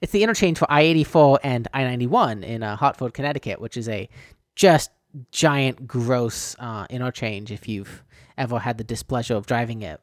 [0.00, 4.08] it's the interchange for I-84 and I-91 in uh, Hartford, Connecticut, which is a
[4.56, 4.90] just
[5.30, 8.02] giant gross uh interchange if you've
[8.36, 10.00] ever had the displeasure of driving it.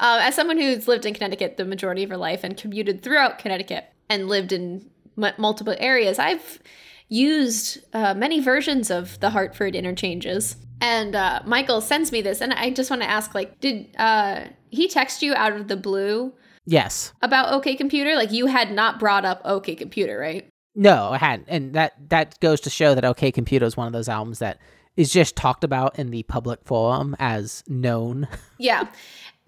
[0.00, 3.38] Uh, as someone who's lived in Connecticut the majority of her life and commuted throughout
[3.38, 4.90] Connecticut and lived in
[5.20, 6.60] m- multiple areas, I've
[7.08, 10.56] used uh, many versions of the Hartford interchanges.
[10.80, 14.46] And uh, Michael sends me this, and I just want to ask, like, did uh,
[14.70, 16.32] he text you out of the blue
[16.64, 17.12] Yes.
[17.22, 18.16] about OK Computer?
[18.16, 20.48] Like, you had not brought up OK Computer, right?
[20.74, 23.92] No, I hadn't, and that that goes to show that OK Computer is one of
[23.92, 24.58] those albums that
[24.96, 28.26] is just talked about in the public forum as known.
[28.58, 28.88] Yeah.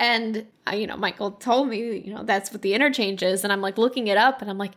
[0.04, 3.52] And uh, you know, Michael told me, you know, that's what the interchange is, and
[3.52, 4.72] I'm like looking it up, and I'm like,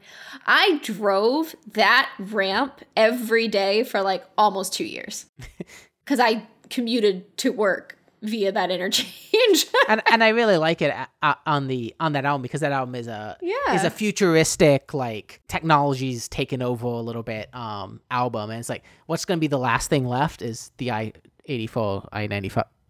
[0.46, 5.26] I drove that ramp every day for like almost two years,
[6.06, 9.66] because I commuted to work via that interchange.
[9.90, 12.96] and and I really like it uh, on the on that album because that album
[12.96, 13.74] is a Yeah.
[13.76, 18.84] is a futuristic like technology's taken over a little bit um album and it's like
[19.06, 21.14] what's gonna be the last thing left is the I
[21.46, 22.08] eighty four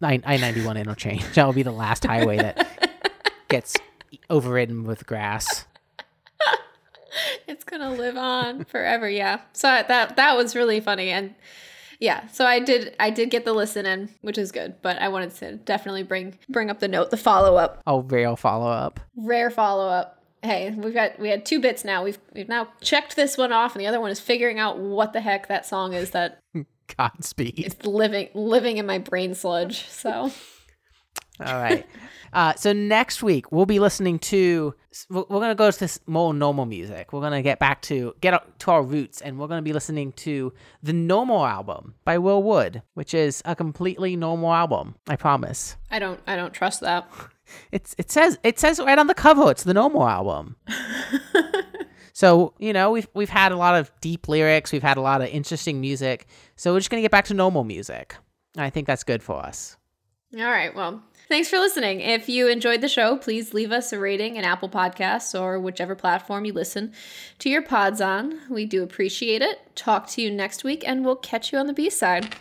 [0.01, 1.23] I ninety five I ninety one interchange.
[1.33, 3.01] That will be the last highway that
[3.47, 3.75] gets
[4.29, 5.65] overridden with grass.
[7.47, 9.41] it's gonna live on forever yeah.
[9.53, 11.33] So that that was really funny and
[11.99, 15.07] yeah so i did i did get the listen in which is good but i
[15.07, 17.81] wanted to definitely bring bring up the note the follow-up.
[17.87, 18.99] Oh, rare follow up.
[19.15, 20.23] rare follow-up.
[20.43, 22.03] Hey we've got we had two bits now.
[22.03, 25.13] We've we've now checked this one off and the other one is figuring out what
[25.13, 26.37] the heck that song is that
[26.95, 27.59] Godspeed.
[27.59, 30.31] It's living living in my brain sludge so
[31.39, 31.85] All right.
[32.33, 34.73] Uh, so next week we'll be listening to.
[35.09, 37.13] We're, we're gonna go to this more normal music.
[37.13, 40.53] We're gonna get back to get to our roots, and we're gonna be listening to
[40.83, 44.95] the Normal album by Will Wood, which is a completely normal album.
[45.07, 45.77] I promise.
[45.91, 47.09] i don't i don't trust that
[47.71, 49.49] It's it says it says right on the cover.
[49.51, 50.57] It's the Normal album.
[52.17, 54.71] So you know we've we've had a lot of deep lyrics.
[54.71, 56.25] We've had a lot of interesting music.
[56.55, 58.15] So we're just gonna get back to normal music.
[58.57, 59.77] I think that's good for us.
[60.35, 60.73] All right.
[60.73, 62.01] Well, thanks for listening.
[62.01, 65.93] If you enjoyed the show, please leave us a rating in Apple Podcasts or whichever
[65.93, 66.91] platform you listen
[67.37, 68.39] to your pods on.
[68.49, 69.75] We do appreciate it.
[69.75, 72.35] Talk to you next week, and we'll catch you on the B side.